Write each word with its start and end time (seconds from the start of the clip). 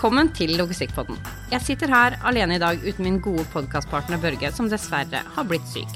Velkommen 0.00 0.30
til 0.32 0.54
Logistikkpodden. 0.56 1.18
Jeg 1.52 1.60
sitter 1.60 1.90
her 1.92 2.14
alene 2.24 2.54
i 2.56 2.60
dag 2.62 2.78
uten 2.80 3.04
min 3.04 3.18
gode 3.20 3.42
podkastpartner 3.52 4.16
Børge, 4.22 4.48
som 4.56 4.70
dessverre 4.72 5.20
har 5.34 5.44
blitt 5.44 5.66
syk. 5.68 5.92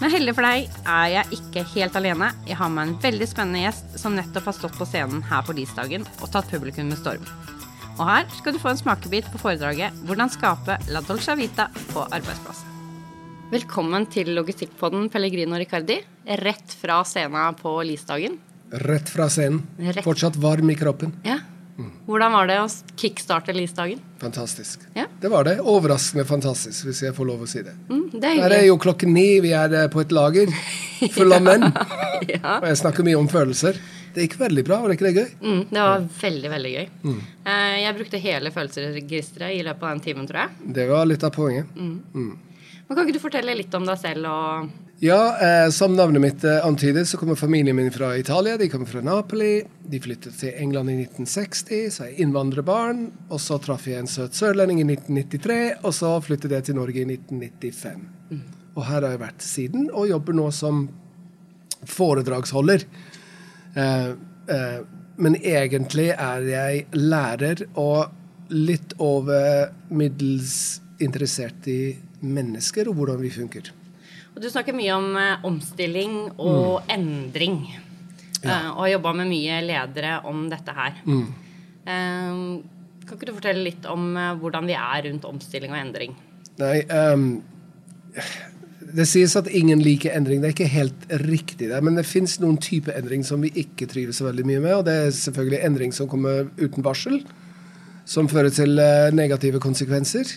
Men 0.00 0.10
heldig 0.10 0.34
for 0.34 0.42
deg 0.42 0.80
er 0.90 1.12
jeg 1.12 1.38
ikke 1.38 1.62
helt 1.76 1.98
alene. 2.00 2.32
Jeg 2.48 2.58
har 2.58 2.72
med 2.74 2.88
en 2.88 2.96
veldig 3.04 3.28
spennende 3.30 3.62
gjest 3.62 3.94
som 4.02 4.18
nettopp 4.18 4.50
har 4.50 4.56
stått 4.58 4.74
på 4.74 4.88
scenen 4.90 5.22
her 5.30 5.46
på 5.46 5.54
Disdagen 5.54 6.02
og 6.16 6.32
tatt 6.34 6.50
publikum 6.50 6.90
med 6.90 6.98
storm. 6.98 7.30
Og 7.94 8.02
her 8.02 8.26
skal 8.40 8.58
du 8.58 8.58
få 8.58 8.72
en 8.72 8.82
smakebit 8.82 9.30
på 9.30 9.38
foredraget 9.44 10.02
'Hvordan 10.02 10.34
skape 10.34 10.80
la 10.90 11.06
dolce 11.06 11.38
vita 11.38 11.70
på 11.94 12.08
arbeidsplassen'. 12.10 12.74
Velkommen 13.54 14.10
til 14.10 14.34
Logistikkpodden, 14.34 15.10
Pellegrino 15.14 15.54
Riccardi. 15.54 16.02
Rett 16.26 16.74
fra 16.82 17.04
scenen 17.04 17.54
på 17.54 17.78
Lisdagen. 17.86 18.36
Rett 18.72 19.08
fra 19.08 19.30
scenen. 19.30 19.62
Rett. 19.78 20.02
Fortsatt 20.02 20.34
varm 20.34 20.70
i 20.70 20.74
kroppen. 20.74 21.14
Ja. 21.22 21.38
Hvordan 22.06 22.32
var 22.36 22.46
det 22.46 22.56
å 22.62 22.66
kickstarte 23.00 23.54
Lisdagen? 23.56 23.98
Fantastisk. 24.20 24.84
Ja. 24.94 25.08
Det 25.20 25.30
var 25.32 25.46
det. 25.48 25.56
Overraskende 25.60 26.24
fantastisk, 26.28 26.84
hvis 26.86 27.02
jeg 27.02 27.14
får 27.16 27.26
lov 27.26 27.42
å 27.42 27.48
si 27.50 27.64
det. 27.66 27.74
Mm, 27.90 28.04
det 28.12 28.30
er 28.30 28.42
Her 28.44 28.54
er 28.60 28.64
jo 28.68 28.76
klokken 28.78 29.10
ni, 29.16 29.40
vi 29.42 29.50
er 29.58 29.74
eh, 29.74 29.88
på 29.90 30.04
et 30.04 30.14
lager 30.14 30.52
full 31.16 31.34
av 31.34 31.42
menn. 31.48 31.66
Ja. 32.24 32.54
Og 32.62 32.64
jeg 32.70 32.78
snakker 32.80 33.04
mye 33.04 33.18
om 33.18 33.26
følelser. 33.28 33.76
Det 34.14 34.22
gikk 34.24 34.38
veldig 34.40 34.62
bra, 34.64 34.78
var 34.80 34.88
det 34.88 34.94
ikke 34.96 35.08
det 35.10 35.18
gøy? 35.18 35.32
Mm, 35.42 35.58
det 35.74 35.82
var 35.82 36.04
veldig, 36.22 36.50
veldig 36.52 36.70
gøy. 36.72 36.86
Mm. 37.02 37.18
jeg 37.82 37.96
brukte 37.98 38.20
hele 38.22 38.52
følelsesregisteret 38.54 39.56
i 39.58 39.64
løpet 39.66 39.82
av 39.82 39.90
den 39.90 40.02
timen, 40.06 40.28
tror 40.30 40.44
jeg. 40.44 40.70
Det 40.78 40.86
var 40.88 41.10
litt 41.10 41.26
av 41.26 41.34
poenget. 41.34 41.74
Men 41.74 42.38
Kan 42.88 43.02
ikke 43.02 43.16
du 43.18 43.20
fortelle 43.20 43.56
litt 43.58 43.74
om 43.76 43.84
deg 43.88 43.98
selv 44.00 44.30
og 44.30 44.70
Ja, 44.98 45.36
eh, 45.42 45.70
som 45.70 45.96
navnet 45.96 46.22
mitt 46.22 46.44
eh, 46.44 46.66
antyder, 46.66 47.04
så 47.04 47.16
kommer 47.16 47.34
familien 47.34 47.76
min 47.76 47.92
fra 47.92 48.16
Italia. 48.16 48.56
De 48.56 48.68
kommer 48.68 48.86
fra 48.86 49.00
Napoli. 49.00 49.64
De 49.86 50.00
flyttet 50.00 50.38
til 50.38 50.54
England 50.54 50.90
i 50.90 50.94
1960, 51.02 51.90
så 51.90 52.04
er 52.04 52.12
jeg 52.12 52.24
innvandrerbarn. 52.24 53.08
Og 53.28 53.42
så 53.42 53.58
traff 53.58 53.88
jeg 53.90 53.98
en 54.04 54.10
søt 54.10 54.38
sørlending 54.38 54.80
i 54.84 54.86
1993, 54.86 55.58
og 55.82 55.94
så 55.98 56.12
flyttet 56.22 56.54
jeg 56.54 56.68
til 56.68 56.78
Norge 56.78 57.02
i 57.02 57.06
1995. 57.10 58.06
Og 58.74 58.86
her 58.86 59.00
har 59.00 59.10
jeg 59.10 59.22
vært 59.22 59.46
siden, 59.46 59.90
og 59.90 60.08
jobber 60.10 60.38
nå 60.38 60.48
som 60.54 60.86
foredragsholder. 61.90 62.86
Eh, 63.74 64.10
eh, 64.54 64.80
men 65.16 65.38
egentlig 65.42 66.10
er 66.14 66.48
jeg 66.48 66.86
lærer 66.94 67.66
og 67.74 68.54
litt 68.54 68.94
over 69.02 69.72
middels 69.90 70.80
interessert 71.02 71.66
i 71.70 71.96
mennesker 72.22 72.88
og 72.90 72.98
hvordan 72.98 73.22
vi 73.22 73.30
funker. 73.34 73.74
Og 74.34 74.42
Du 74.42 74.50
snakker 74.50 74.74
mye 74.76 74.94
om 74.96 75.16
eh, 75.16 75.46
omstilling 75.46 76.14
og 76.42 76.86
endring. 76.90 77.60
Eh, 78.44 78.68
og 78.74 78.84
har 78.84 78.94
jobba 78.96 79.14
med 79.20 79.30
mye 79.30 79.60
ledere 79.64 80.18
om 80.28 80.46
dette 80.52 80.74
her. 80.74 80.98
Eh, 81.04 82.40
kan 83.04 83.18
ikke 83.18 83.28
du 83.28 83.36
fortelle 83.36 83.66
litt 83.66 83.86
om 83.90 84.14
eh, 84.16 84.32
hvordan 84.40 84.68
vi 84.68 84.76
er 84.78 85.04
rundt 85.08 85.28
omstilling 85.28 85.74
og 85.74 85.80
endring? 85.80 86.16
Nei, 86.60 86.76
um, 86.86 87.42
det 88.94 89.06
sies 89.10 89.34
at 89.38 89.48
ingen 89.50 89.82
liker 89.82 90.14
endring. 90.14 90.40
Det 90.42 90.50
er 90.50 90.54
ikke 90.54 90.70
helt 90.70 91.06
riktig, 91.24 91.68
det, 91.70 91.80
men 91.82 91.98
det 91.98 92.06
fins 92.06 92.36
noen 92.42 92.58
typer 92.62 92.94
endring 92.98 93.24
som 93.26 93.42
vi 93.42 93.50
ikke 93.64 93.88
trives 93.90 94.20
så 94.20 94.28
veldig 94.28 94.46
mye 94.48 94.62
med. 94.62 94.74
Og 94.78 94.84
det 94.88 94.94
er 95.02 95.16
selvfølgelig 95.18 95.62
endring 95.66 95.94
som 95.96 96.10
kommer 96.10 96.46
uten 96.60 96.86
varsel, 96.86 97.20
som 98.08 98.28
fører 98.30 98.54
til 98.54 98.78
eh, 98.80 99.10
negative 99.14 99.60
konsekvenser. 99.62 100.36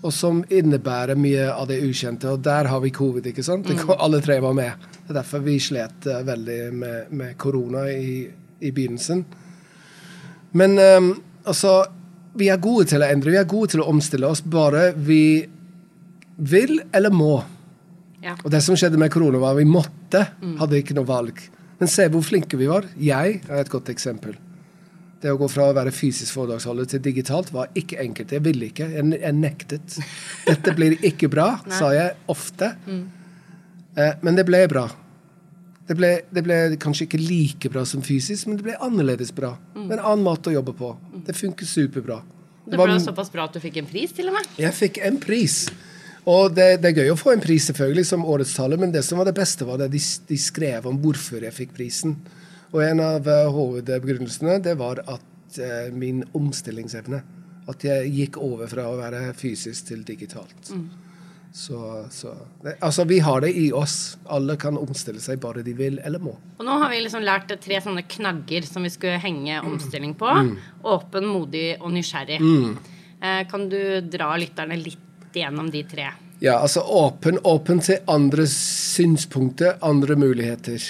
Og 0.00 0.12
som 0.16 0.40
innebærer 0.48 1.18
mye 1.20 1.50
av 1.52 1.68
det 1.68 1.80
ukjente. 1.84 2.30
Og 2.32 2.40
der 2.44 2.70
har 2.70 2.80
vi 2.80 2.92
covid, 2.94 3.26
ikke 3.32 3.44
sant? 3.44 3.68
Det 3.68 3.96
Alle 3.98 4.22
tre 4.24 4.38
var 4.40 4.56
med. 4.56 4.88
Det 4.96 5.12
er 5.12 5.20
derfor 5.20 5.44
vi 5.44 5.58
slet 5.60 6.08
eh, 6.08 6.24
veldig 6.24 6.60
med, 6.72 7.12
med 7.12 7.36
korona 7.40 7.84
i, 7.92 8.24
i 8.60 8.72
begynnelsen. 8.72 9.24
Men 10.56 10.78
um, 10.78 11.12
altså 11.44 11.84
Vi 12.34 12.48
er 12.50 12.58
gode 12.62 12.86
til 12.90 13.02
å 13.02 13.06
endre, 13.10 13.32
vi 13.34 13.38
er 13.40 13.46
gode 13.48 13.72
til 13.72 13.82
å 13.82 13.88
omstille 13.90 14.28
oss, 14.28 14.40
bare 14.40 14.92
vi 14.94 15.48
vil 16.38 16.76
eller 16.94 17.10
må. 17.10 17.40
Ja. 18.22 18.36
Og 18.44 18.52
det 18.54 18.60
som 18.62 18.76
skjedde 18.78 19.00
med 19.00 19.10
korona, 19.10 19.40
var 19.42 19.56
at 19.56 19.58
vi 19.58 19.66
måtte. 19.66 20.22
Hadde 20.60 20.78
ikke 20.78 20.94
noe 20.94 21.08
valg. 21.08 21.40
Men 21.80 21.90
se 21.90 22.06
hvor 22.12 22.22
flinke 22.22 22.60
vi 22.60 22.68
var. 22.70 22.86
Jeg 23.00 23.40
er 23.48 23.60
et 23.64 23.72
godt 23.72 23.90
eksempel. 23.92 24.36
Det 25.20 25.28
å 25.28 25.36
gå 25.36 25.50
fra 25.52 25.66
å 25.68 25.76
være 25.76 25.92
fysisk 25.92 26.32
foredragsholder 26.32 26.86
til 26.94 27.02
digitalt 27.04 27.50
var 27.52 27.68
ikke 27.76 27.98
enkelt. 28.00 28.32
Jeg 28.32 28.44
ville 28.44 28.70
ikke. 28.70 28.88
Jeg, 28.94 29.04
jeg 29.20 29.36
nektet. 29.36 29.98
Dette 30.48 30.74
blir 30.76 30.96
ikke 31.04 31.28
bra, 31.32 31.52
sa 31.68 31.92
jeg 31.92 32.16
ofte. 32.32 32.72
Eh, 32.88 34.16
men 34.24 34.38
det 34.38 34.46
ble 34.48 34.64
bra. 34.70 34.86
Det 35.90 35.96
ble, 35.98 36.10
det 36.30 36.44
ble 36.46 36.56
kanskje 36.80 37.08
ikke 37.08 37.18
like 37.18 37.70
bra 37.72 37.82
som 37.88 38.02
fysisk, 38.06 38.46
men 38.46 38.60
det 38.60 38.68
ble 38.68 38.76
annerledes 38.80 39.32
bra. 39.34 39.56
Med 39.74 39.98
en 39.98 40.04
annen 40.04 40.24
måte 40.24 40.52
å 40.52 40.54
jobbe 40.54 40.76
på. 40.78 40.94
Det 41.26 41.34
funker 41.36 41.68
superbra. 41.68 42.20
Det 42.64 42.78
ble 42.78 42.86
var, 42.86 42.98
såpass 43.02 43.32
bra 43.32 43.48
at 43.48 43.56
du 43.56 43.60
fikk 43.60 43.80
en 43.82 43.88
pris, 43.90 44.12
til 44.14 44.30
og 44.30 44.36
med. 44.38 44.46
Jeg 44.60 44.76
fikk 44.76 45.00
en 45.04 45.18
pris. 45.20 45.64
Og 46.30 46.52
det, 46.54 46.76
det 46.80 46.92
er 46.92 47.02
gøy 47.02 47.14
å 47.14 47.18
få 47.18 47.32
en 47.34 47.42
pris 47.42 47.64
selvfølgelig 47.70 48.06
som 48.06 48.26
årets 48.28 48.52
taler, 48.54 48.78
men 48.80 48.92
det 48.94 49.02
som 49.06 49.18
var 49.18 49.28
det 49.28 49.34
beste, 49.36 49.66
var 49.66 49.80
det 49.80 49.90
de, 49.96 50.00
de 50.30 50.38
skrev 50.38 50.86
om 50.86 51.00
hvorfor 51.02 51.42
jeg 51.42 51.56
fikk 51.56 51.74
prisen. 51.76 52.14
Og 52.70 52.82
en 52.84 53.02
av 53.02 53.28
eh, 53.28 53.50
hovedbegrunnelsene 53.50 54.60
det 54.62 54.76
var 54.78 55.02
at 55.10 55.58
eh, 55.58 55.90
min 55.92 56.22
omstillingsevne. 56.36 57.22
At 57.70 57.84
jeg 57.86 58.10
gikk 58.14 58.40
over 58.42 58.70
fra 58.70 58.88
å 58.90 58.96
være 58.98 59.30
fysisk 59.38 59.90
til 59.90 60.02
digitalt. 60.06 60.70
Så, 61.52 62.06
så 62.10 62.32
det, 62.62 62.76
Altså, 62.80 63.04
vi 63.10 63.18
har 63.22 63.42
det 63.44 63.50
i 63.58 63.68
oss. 63.74 64.16
Alle 64.30 64.56
kan 64.58 64.78
omstille 64.78 65.22
seg 65.22 65.40
bare 65.42 65.64
de 65.66 65.74
vil 65.78 65.98
eller 66.06 66.22
må. 66.22 66.36
Og 66.58 66.64
nå 66.66 66.78
har 66.82 66.90
vi 66.92 67.02
liksom 67.02 67.22
lært 67.26 67.52
tre 67.62 67.80
sånne 67.82 68.06
knagger 68.10 68.66
som 68.66 68.86
vi 68.86 68.92
skulle 68.94 69.20
henge 69.22 69.60
omstilling 69.66 70.14
på. 70.18 70.30
Åpen, 70.94 71.28
modig 71.30 71.76
og 71.80 71.92
nysgjerrig. 71.94 72.40
Eh, 73.20 73.44
kan 73.50 73.68
du 73.70 74.00
dra 74.06 74.32
lytterne 74.40 74.78
litt 74.80 75.34
gjennom 75.36 75.70
de 75.70 75.84
tre? 75.86 76.08
Ja, 76.40 76.56
altså 76.56 76.80
åpen, 76.80 77.36
åpen 77.44 77.82
til 77.84 78.00
andre 78.08 78.46
synspunkter, 78.48 79.76
andre 79.84 80.16
muligheter. 80.16 80.80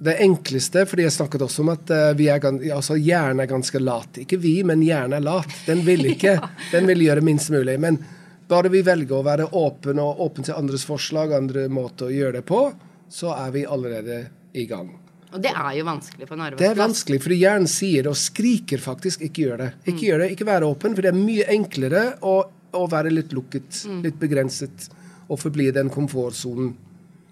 Det 0.00 0.14
enkleste, 0.24 0.86
fordi 0.88 1.04
jeg 1.04 1.12
snakket 1.12 1.42
også 1.44 1.60
om 1.60 1.74
at 1.74 1.90
eh, 1.92 2.06
vi 2.16 2.30
er, 2.32 2.44
altså 2.72 2.96
hjernen 2.96 3.42
er 3.44 3.50
ganske 3.50 3.82
lat. 3.82 4.22
Ikke 4.22 4.38
vi, 4.40 4.54
men 4.64 4.80
hjernen 4.80 5.18
er 5.18 5.26
lat. 5.26 5.52
Den 5.66 5.84
vil 5.84 6.06
ikke. 6.14 6.38
Den 6.72 6.88
vil 6.88 7.04
gjøre 7.04 7.24
minst 7.26 7.52
mulig. 7.52 7.76
Men 7.82 8.00
bare 8.48 8.72
vi 8.72 8.80
velger 8.86 9.18
å 9.18 9.26
være 9.26 9.50
åpen 9.60 10.00
og 10.00 10.22
åpen 10.24 10.46
til 10.46 10.56
andres 10.56 10.86
forslag, 10.88 11.34
andre 11.36 11.68
måter 11.68 12.08
å 12.08 12.14
gjøre 12.14 12.40
det 12.40 12.46
på, 12.48 12.64
så 13.12 13.34
er 13.36 13.52
vi 13.54 13.66
allerede 13.68 14.22
i 14.56 14.64
gang. 14.70 14.88
Og 15.30 15.42
det 15.44 15.52
er 15.52 15.74
jo 15.78 15.84
vanskelig 15.86 16.26
på 16.26 16.34
en 16.34 16.46
Det 16.58 16.66
er 16.66 16.78
vanskelig, 16.78 17.20
fordi 17.22 17.38
hjernen 17.44 17.70
sier 17.70 18.02
det 18.06 18.10
og 18.10 18.18
skriker 18.18 18.82
faktisk 18.82 19.22
'ikke 19.22 19.44
gjør 19.44 19.58
det'. 19.62 19.72
Ikke 19.92 20.06
gjør 20.08 20.18
det, 20.18 20.30
ikke 20.32 20.46
være 20.46 20.66
åpen, 20.66 20.94
for 20.94 21.02
det 21.02 21.12
er 21.12 21.20
mye 21.20 21.46
enklere 21.54 22.02
å, 22.22 22.36
å 22.72 22.86
være 22.90 23.12
litt 23.12 23.32
lukket, 23.36 23.84
litt 24.02 24.18
begrenset, 24.18 24.88
og 25.28 25.38
forbli 25.38 25.68
i 25.68 25.76
den 25.76 25.90
komfortsonen. 25.90 26.74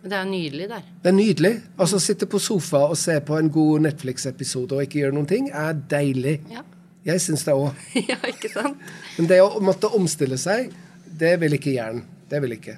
Det 0.03 0.15
er 0.15 0.25
nydelig 0.29 0.69
der. 0.71 0.83
Det 1.03 1.11
er 1.11 1.17
nydelig. 1.17 1.53
Altså 1.81 1.99
Sitte 2.03 2.27
på 2.31 2.39
sofa 2.43 2.85
og 2.93 2.97
se 2.99 3.17
på 3.27 3.39
en 3.39 3.49
god 3.51 3.81
Netflix-episode 3.89 4.77
og 4.77 4.85
ikke 4.87 5.01
gjøre 5.03 5.17
noen 5.17 5.27
ting, 5.31 5.49
er 5.51 5.73
deilig. 5.91 6.39
Ja, 6.53 6.63
Jeg 7.09 7.23
syns 7.25 7.45
det 7.47 7.55
òg. 7.57 7.75
ja 8.11 8.19
ikke 8.29 8.51
sant? 8.53 8.79
Men 9.19 9.31
det 9.31 9.41
å 9.43 9.59
måtte 9.65 9.91
omstille 9.97 10.39
seg, 10.39 10.71
det 11.19 11.35
vil 11.43 11.57
ikke 11.59 11.75
hjernen. 11.75 12.05
Det 12.29 12.41
vil 12.45 12.55
ikke. 12.59 12.77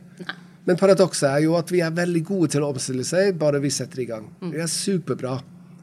Men 0.69 0.79
paradokset 0.79 1.27
er 1.29 1.45
jo 1.47 1.57
at 1.59 1.71
vi 1.73 1.81
er 1.83 1.91
veldig 1.97 2.21
gode 2.29 2.53
til 2.55 2.63
å 2.63 2.69
omstille 2.73 3.05
seg, 3.05 3.33
bare 3.41 3.59
vi 3.61 3.73
setter 3.75 4.05
i 4.05 4.07
gang. 4.09 4.29
Vi 4.45 4.61
er 4.63 4.69
superbra. 4.71 5.39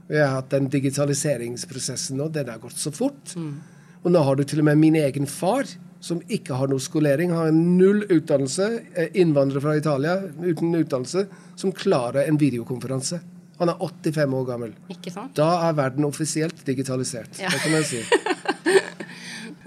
Vi 0.08 0.16
har 0.22 0.38
hatt 0.38 0.54
den 0.54 0.70
digitaliseringsprosessen 0.72 2.18
nå, 2.18 2.30
den 2.32 2.48
har 2.50 2.62
gått 2.64 2.80
så 2.80 2.94
fort. 2.96 3.34
Og 4.06 4.14
nå 4.14 4.22
har 4.24 4.38
du 4.40 4.46
til 4.48 4.62
og 4.64 4.70
med 4.70 4.80
min 4.80 4.96
egen 4.96 5.28
far, 5.28 5.68
som 6.04 6.20
ikke 6.32 6.58
har 6.58 6.70
noe 6.70 6.82
skolering, 6.84 7.34
har 7.34 7.50
null 7.56 8.04
utdannelse, 8.06 8.68
er 8.94 9.18
innvandrer 9.18 9.64
fra 9.64 9.76
Italia 9.80 10.20
uten 10.44 10.76
utdannelse, 10.78 11.26
som 11.58 11.74
klarer 11.76 12.28
en 12.28 12.38
videokonferanse. 12.40 13.20
Han 13.58 13.72
er 13.74 13.80
85 13.82 14.36
år 14.38 14.46
gammel. 14.46 14.74
Ikke 14.94 15.12
sant? 15.14 15.34
Da 15.38 15.50
er 15.66 15.78
verden 15.78 16.06
offisielt 16.06 16.60
digitalisert. 16.68 17.40
Ja. 17.42 17.50
Det 17.50 17.64
kan 17.64 17.74
jeg 17.80 17.88
si. 17.90 18.04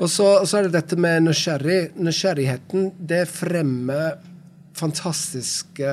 Og 0.00 0.08
så, 0.08 0.28
så 0.48 0.60
er 0.60 0.68
det 0.68 0.76
dette 0.78 0.96
med 0.96 1.26
nysgjerrig. 1.26 1.80
Nysgjerrigheten, 2.00 2.92
det 2.96 3.24
fremmer 3.28 4.14
fantastiske 4.78 5.90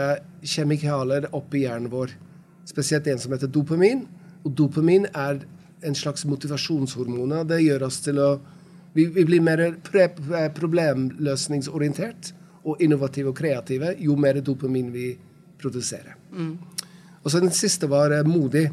kjemikalier 0.47 1.27
oppi 1.35 1.65
hjernen 1.65 1.91
vår. 1.91 2.13
Spesielt 2.69 3.09
en 3.11 3.19
som 3.19 3.33
heter 3.35 3.51
dopamin. 3.51 4.05
Og 4.45 4.53
dopamin 4.55 5.09
er 5.11 5.41
en 5.83 5.97
slags 5.97 6.23
motivasjonshormon. 6.29 7.35
Det 7.49 7.59
gjør 7.65 7.87
oss 7.89 7.99
til 8.05 8.21
å 8.21 8.29
Vi, 8.93 9.05
vi 9.13 9.25
blir 9.25 9.43
mer 9.43 9.61
pre 9.83 10.07
problemløsningsorientert 10.55 12.31
og 12.67 12.81
innovative 12.83 13.31
og 13.31 13.37
kreative 13.37 13.93
jo 14.03 14.15
mer 14.19 14.41
dopamin 14.41 14.91
vi 14.93 15.11
produserer. 15.59 16.17
Og 17.23 17.31
så 17.31 17.41
den 17.43 17.51
siste 17.55 17.89
var 17.91 18.13
eh, 18.15 18.27
modig. 18.27 18.67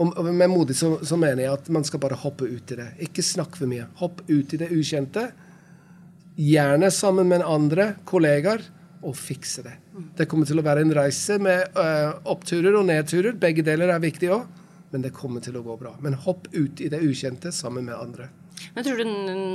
Og 0.00 0.16
og 0.18 0.24
med 0.32 0.48
modig 0.48 0.76
så, 0.76 0.96
så 1.04 1.16
mener 1.20 1.44
jeg 1.44 1.52
at 1.52 1.68
man 1.68 1.84
skal 1.84 2.00
bare 2.00 2.18
hoppe 2.18 2.48
ut 2.48 2.72
i 2.72 2.78
det. 2.78 2.88
Ikke 3.06 3.22
snakk 3.22 3.56
for 3.56 3.68
mye. 3.70 3.86
Hopp 4.00 4.22
ut 4.28 4.54
i 4.54 4.60
det 4.60 4.70
ukjente. 4.72 5.28
Gjerne 6.40 6.90
sammen 6.90 7.28
med 7.28 7.44
andre 7.44 7.94
kollegaer, 8.08 8.62
og 9.02 9.16
fikse 9.16 9.62
det. 9.64 9.76
Det 10.16 10.26
kommer 10.28 10.48
til 10.48 10.60
å 10.60 10.64
være 10.64 10.84
en 10.84 10.92
reise 10.96 11.38
med 11.40 11.76
ø, 11.78 11.84
oppturer 12.32 12.76
og 12.76 12.84
nedturer. 12.88 13.36
Begge 13.40 13.64
deler 13.64 13.92
er 13.92 14.02
viktig 14.02 14.28
òg, 14.32 14.44
men 14.92 15.04
det 15.04 15.14
kommer 15.16 15.40
til 15.44 15.56
å 15.56 15.64
gå 15.64 15.76
bra. 15.80 15.94
Men 16.04 16.18
hopp 16.26 16.50
ut 16.52 16.82
i 16.84 16.90
det 16.92 17.00
ukjente 17.04 17.52
sammen 17.54 17.88
med 17.88 17.96
andre. 17.96 18.28
Men 18.74 18.86
tror 18.86 19.00
du 19.00 19.10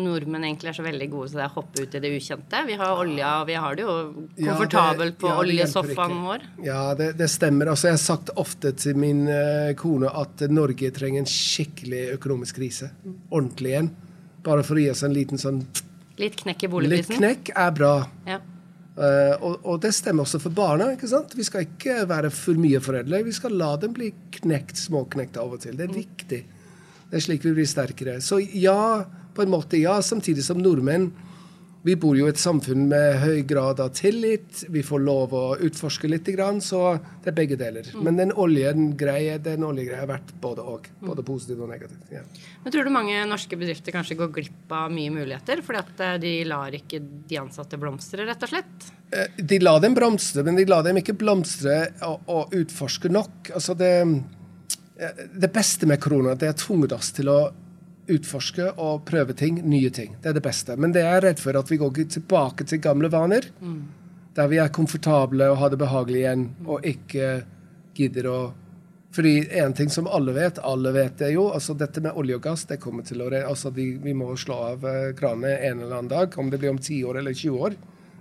nordmenn 0.06 0.48
egentlig 0.48 0.72
er 0.72 0.78
så 0.78 0.86
veldig 0.86 1.08
gode 1.12 1.32
til 1.32 1.42
det 1.42 1.48
å 1.48 1.54
hoppe 1.56 1.86
ut 1.86 1.98
i 1.98 2.02
det 2.04 2.12
ukjente? 2.18 2.64
Vi 2.68 2.78
har 2.80 3.02
olja, 3.02 3.32
og 3.42 3.50
vi 3.50 3.58
har 3.66 3.78
det 3.78 3.86
jo 3.86 3.96
komfortabelt 4.40 5.20
på 5.22 5.30
ja, 5.32 5.38
oljesofaen 5.44 6.18
vår. 6.26 6.48
Ja, 6.66 6.82
det, 6.98 7.12
det, 7.20 7.30
stemmer. 7.34 7.72
Altså, 7.74 7.90
jeg 7.90 7.98
har 7.98 8.04
sagt 8.04 8.34
ofte 8.42 8.74
til 8.80 9.00
min 9.00 9.26
uh, 9.30 9.72
kone 9.80 10.12
at 10.12 10.46
Norge 10.52 10.92
trenger 10.96 11.24
en 11.24 11.30
skikkelig 11.30 12.08
økonomisk 12.18 12.60
krise. 12.62 12.92
Ordentlig 13.30 13.78
en. 13.80 13.94
Bare 14.46 14.66
for 14.66 14.78
å 14.78 14.84
gi 14.84 14.92
oss 14.94 15.06
en 15.06 15.16
liten 15.16 15.42
sånn 15.42 15.64
Litt 16.16 16.38
knekk 16.40 16.62
i 16.64 16.68
boligprisen? 16.72 17.18
Litt 17.18 17.20
knekk 17.20 17.50
er 17.60 17.72
bra. 17.76 17.96
Ja. 18.30 18.38
Uh, 18.96 19.34
og, 19.44 19.56
og, 19.68 19.80
det 19.84 19.92
stemmer 19.98 20.24
også 20.24 20.40
for 20.40 20.56
barna. 20.56 20.94
ikke 20.96 21.10
sant? 21.12 21.34
Vi 21.36 21.44
skal 21.44 21.66
ikke 21.66 22.06
være 22.08 22.32
for 22.32 22.60
mye 22.60 22.80
foreldre. 22.84 23.26
Vi 23.28 23.34
skal 23.36 23.58
la 23.60 23.74
dem 23.82 23.96
bli 23.96 24.14
knekt, 24.38 24.80
småknekta 24.80 25.44
av 25.44 25.58
og 25.58 25.66
til. 25.66 25.76
Det 25.76 25.90
er 25.90 25.92
mm. 25.92 25.98
viktig. 25.98 26.40
Det 27.10 27.20
er 27.20 27.26
slik 27.28 27.46
vi 27.46 27.54
blir 27.58 27.70
sterkere. 27.70 28.18
Så 28.22 28.40
ja, 28.42 29.06
på 29.36 29.46
en 29.46 29.54
måte 29.54 29.80
ja. 29.80 30.00
Samtidig 30.04 30.46
som 30.46 30.62
nordmenn 30.62 31.12
vi 31.86 31.94
bor 32.02 32.18
jo 32.18 32.26
i 32.26 32.32
et 32.32 32.40
samfunn 32.42 32.88
med 32.90 33.20
høy 33.22 33.44
grad 33.46 33.78
av 33.84 33.92
tillit. 33.94 34.64
Vi 34.74 34.82
får 34.82 35.04
lov 35.06 35.36
å 35.38 35.44
utforske 35.68 36.10
litt, 36.10 36.26
så 36.66 36.80
det 37.22 37.30
er 37.30 37.36
begge 37.38 37.58
deler. 37.62 37.86
Mm. 37.94 38.00
Men 38.08 38.18
den 38.18 38.32
oljegreia 38.34 39.36
den 39.38 39.62
oljegreia 39.68 40.00
har 40.02 40.10
vært 40.10 40.32
både 40.42 40.66
og. 40.66 40.88
Både 41.04 41.22
mm. 41.22 41.28
positivt 41.28 41.62
og 41.62 41.70
negativt. 41.70 42.08
Ja. 42.10 42.24
Men 42.64 42.74
Tror 42.74 42.90
du 42.90 42.94
mange 42.96 43.20
norske 43.30 43.60
bedrifter 43.62 43.94
kanskje 43.94 44.18
går 44.18 44.34
glipp 44.34 44.74
av 44.74 44.90
mye 44.96 45.14
muligheter 45.14 45.62
fordi 45.66 45.84
at 45.84 46.02
eh, 46.08 46.16
de 46.26 46.34
lar 46.50 46.74
ikke 46.74 47.04
de 47.30 47.38
ansatte 47.44 47.78
blomstre, 47.78 48.26
rett 48.26 48.48
og 48.48 48.54
slett? 48.56 48.90
Eh, 49.14 49.38
de 49.54 49.62
lar 49.62 49.78
dem 49.86 49.94
blomstre, 49.94 50.42
men 50.48 50.58
de 50.58 50.66
lar 50.66 50.82
dem 50.90 50.98
ikke 51.04 51.14
blomstre 51.22 51.84
og, 52.10 52.26
og 52.26 52.58
utforske 52.64 53.14
nok. 53.14 53.54
Altså 53.54 53.78
det, 53.78 53.94
det 54.96 55.52
beste 55.54 55.88
med 55.90 56.00
korona 56.00 56.36
det 56.40 56.48
er 56.48 56.58
tvunget 56.60 56.96
oss 56.96 57.12
til 57.16 57.30
å 57.32 57.40
utforske 58.08 58.70
og 58.82 59.06
prøve 59.08 59.34
ting, 59.38 59.60
nye 59.66 59.90
ting. 59.90 60.16
Det 60.22 60.30
er 60.30 60.38
det 60.38 60.44
beste. 60.46 60.76
Men 60.78 60.94
det 60.94 61.02
er 61.04 61.18
jeg 61.18 61.24
redd 61.26 61.42
for 61.42 61.58
at 61.58 61.72
vi 61.72 61.80
går 61.82 62.04
tilbake 62.14 62.68
til 62.70 62.82
gamle 62.84 63.10
vaner. 63.12 63.48
Mm. 63.60 63.80
Der 64.38 64.52
vi 64.52 64.60
er 64.62 64.74
komfortable 64.74 65.48
og 65.52 65.58
har 65.62 65.72
det 65.74 65.80
behagelig 65.82 66.22
igjen, 66.22 66.46
og 66.68 66.86
ikke 66.86 67.32
gidder 67.96 68.30
å 68.30 68.38
fordi 69.16 69.46
en 69.62 69.72
ting 69.72 69.88
som 69.90 70.10
alle 70.12 70.34
vet, 70.36 70.58
alle 70.60 70.92
vet 70.92 71.14
det 71.22 71.30
jo, 71.32 71.46
altså 71.56 71.72
dette 71.80 72.02
med 72.04 72.18
olje 72.20 72.36
og 72.36 72.42
gass 72.44 72.66
det 72.68 72.82
kommer 72.84 73.06
til 73.08 73.22
å 73.24 73.30
altså 73.32 73.70
de, 73.72 73.86
Vi 74.04 74.12
må 74.12 74.34
slå 74.36 74.58
av 74.74 74.84
eh, 74.84 75.14
kranene 75.16 75.54
en 75.70 75.86
eller 75.86 75.94
annen 76.02 76.10
dag. 76.12 76.36
Om 76.36 76.50
det 76.52 76.60
blir 76.60 76.74
om 76.74 76.82
10 76.82 77.06
år 77.08 77.22
eller 77.22 77.32
20 77.32 77.62
år, 77.64 77.78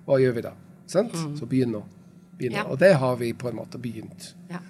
hva 0.06 0.20
gjør 0.22 0.36
vi 0.36 0.44
da? 0.44 0.52
Sant? 0.86 1.16
Mm. 1.18 1.32
Så 1.40 1.48
begynn 1.50 1.74
nå. 1.74 1.80
Begynn 2.38 2.60
ja. 2.60 2.68
Og 2.70 2.78
det 2.78 2.92
har 3.02 3.18
vi 3.18 3.32
på 3.34 3.50
en 3.50 3.58
måte 3.58 3.80
begynt. 3.82 4.28
Ja. 4.52 4.62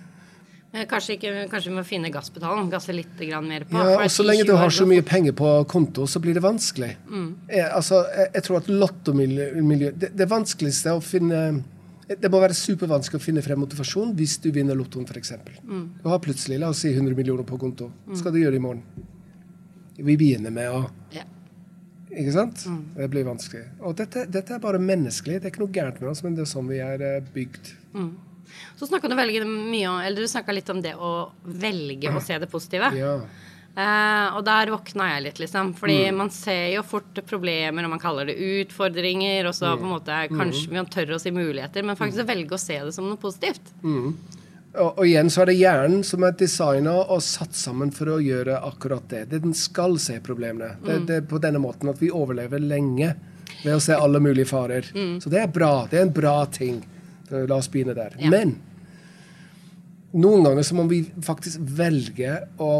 Eh, 0.74 0.86
kanskje, 0.90 1.14
ikke, 1.14 1.32
kanskje, 1.52 1.70
vi 1.70 1.76
må 1.76 1.84
finne 1.86 2.10
gasspedalen, 2.10 2.66
gasse 2.72 2.94
litt 2.94 3.20
mer 3.46 3.62
på. 3.68 3.78
Ja, 3.78 4.00
og 4.02 4.10
Så 4.10 4.24
lenge 4.26 4.46
du 4.48 4.56
har 4.58 4.70
så 4.74 4.86
mye 4.86 5.04
penger 5.06 5.32
på 5.32 5.50
konto, 5.70 6.06
så 6.06 6.18
blir 6.20 6.34
det 6.34 6.42
vanskelig. 6.42 6.96
Mm. 7.06 7.28
Jeg, 7.48 7.68
altså, 7.70 8.02
jeg, 8.10 8.30
jeg, 8.34 8.42
tror 8.42 8.58
at 8.58 8.68
lottomiljø 8.68 9.92
det, 9.94 10.10
det 10.18 10.26
vanskeligste 10.30 10.96
å 10.96 11.00
finne 11.00 11.62
det 12.04 12.28
må 12.28 12.40
være 12.42 12.52
supervanskelig 12.52 13.16
å 13.16 13.22
finne 13.22 13.42
frem 13.44 13.62
motivasjon 13.62 14.10
hvis 14.18 14.36
du 14.44 14.50
vinner 14.52 14.76
Lottoen 14.76 15.06
f.eks. 15.08 15.30
Mm. 15.64 15.84
Du 16.02 16.10
har 16.10 16.20
plutselig 16.20 16.58
la 16.60 16.68
oss 16.74 16.82
si 16.84 16.90
100 16.92 17.16
millioner 17.16 17.46
på 17.48 17.56
konto. 17.56 17.88
Hva 18.04 18.12
mm. 18.12 18.18
skal 18.20 18.34
du 18.34 18.42
gjøre 18.42 18.58
i 18.58 18.64
morgen? 18.64 18.82
Vi 19.96 20.18
begynner 20.18 20.52
med 20.52 20.74
å 20.74 20.82
ja. 21.14 21.24
Ikke 22.14 22.34
sant? 22.34 22.66
Mm. 22.68 22.82
Det 22.98 23.08
blir 23.10 23.24
vanskelig. 23.26 23.64
Og 23.80 23.96
dette, 23.98 24.26
dette, 24.30 24.54
er 24.54 24.62
bare 24.62 24.78
menneskelig. 24.82 25.40
Det 25.40 25.48
er 25.48 25.54
ikke 25.54 25.64
noe 25.64 25.74
gærent 25.74 26.02
med 26.02 26.12
oss, 26.12 26.20
men 26.26 26.36
det 26.36 26.44
er 26.44 26.50
sånn 26.50 26.68
vi 26.68 26.78
er 26.84 27.02
eh, 27.02 27.32
bygd. 27.34 27.72
Mm. 27.96 28.12
Så 28.76 28.88
snakka 28.90 29.10
du 29.10 29.16
veldig 29.18 29.42
mye 29.46 29.88
om, 29.90 29.98
eller 30.00 30.24
du 30.24 30.30
snakka 30.30 30.54
litt 30.54 30.70
om 30.72 30.82
det 30.84 30.94
å 30.96 31.14
velge 31.44 32.12
å 32.12 32.22
se 32.22 32.38
det 32.38 32.50
positive. 32.50 32.92
Ja. 32.98 33.16
Uh, 33.74 34.36
og 34.38 34.44
der 34.46 34.70
våkna 34.70 35.08
jeg 35.16 35.22
litt, 35.24 35.40
liksom. 35.42 35.72
Fordi 35.74 36.04
mm. 36.06 36.18
man 36.20 36.30
ser 36.30 36.68
jo 36.76 36.84
fort 36.86 37.18
problemer, 37.26 37.82
og 37.82 37.90
man 37.96 38.02
kaller 38.02 38.30
det 38.30 38.36
utfordringer, 38.38 39.48
og 39.50 39.56
så 39.56 39.72
mm. 39.72 39.80
på 39.80 39.88
en 39.88 39.94
måte 39.96 40.20
kanskje 40.30 40.70
mm. 40.70 40.78
man 40.78 40.90
tør 40.94 41.16
å 41.16 41.18
si 41.18 41.34
muligheter, 41.34 41.82
men 41.82 41.98
faktisk 41.98 42.22
å 42.22 42.28
velge 42.28 42.54
å 42.54 42.62
se 42.62 42.78
det 42.84 42.94
som 42.94 43.08
noe 43.08 43.18
positivt. 43.18 43.74
Mm. 43.82 44.14
Og, 44.74 44.88
og, 44.88 45.02
igjen 45.06 45.30
så 45.30 45.42
er 45.42 45.50
det 45.50 45.58
hjernen 45.58 46.06
som 46.06 46.24
er 46.26 46.38
designa 46.38 46.94
og 47.02 47.22
satt 47.22 47.54
sammen 47.58 47.90
for 47.94 48.14
å 48.14 48.20
gjøre 48.22 48.60
akkurat 48.66 49.06
det. 49.10 49.24
det 49.30 49.42
Den 49.42 49.54
skal 49.58 49.98
se 50.02 50.20
problemene. 50.22 50.76
Det, 50.78 50.98
mm. 51.00 51.06
det 51.10 51.18
er 51.18 51.28
på 51.30 51.42
denne 51.42 51.62
måten 51.62 51.90
at 51.90 52.02
vi 52.02 52.10
overlever 52.14 52.62
lenge 52.62 53.12
ved 53.64 53.74
å 53.74 53.82
se 53.82 53.94
alle 53.98 54.22
mulige 54.22 54.50
farer. 54.50 54.86
Mm. 54.94 55.18
Så 55.22 55.30
det 55.30 55.42
er 55.42 55.50
bra. 55.50 55.86
Det 55.90 55.98
er 55.98 56.06
en 56.08 56.14
bra 56.14 56.36
ting. 56.46 56.82
Eh, 57.30 57.46
la 57.48 57.58
oss 57.60 57.70
begynne 57.72 57.94
der. 57.96 58.16
Ja. 58.20 58.30
Men 58.32 58.56
noen 60.14 60.44
ganger 60.46 60.66
så 60.66 60.76
må 60.78 60.86
vi 60.90 61.02
faktisk 61.24 61.62
velge 61.78 62.36
å 62.62 62.72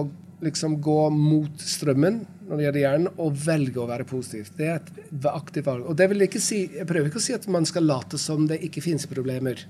liksom 0.45 0.79
gå 0.85 1.01
mot 1.15 1.63
strømmen 1.63 2.25
når 2.45 2.59
det 2.59 2.65
gjelder 2.67 2.83
hjernen, 2.83 3.13
og 3.25 3.39
velge 3.41 3.81
å 3.81 3.87
være 3.89 4.05
positiv. 4.05 4.51
Det 4.59 4.67
er 4.69 4.83
et 4.83 5.29
aktivt 5.31 5.65
valg. 5.65 5.87
Og 5.89 5.97
det 5.97 6.11
vil 6.11 6.27
ikke 6.27 6.43
si, 6.43 6.67
Jeg 6.77 6.87
prøver 6.87 7.09
ikke 7.09 7.23
å 7.23 7.25
si 7.25 7.33
at 7.33 7.49
man 7.49 7.65
skal 7.65 7.87
late 7.89 8.21
som 8.21 8.45
det 8.51 8.61
ikke 8.67 8.83
finnes 8.85 9.09
problemer. 9.09 9.63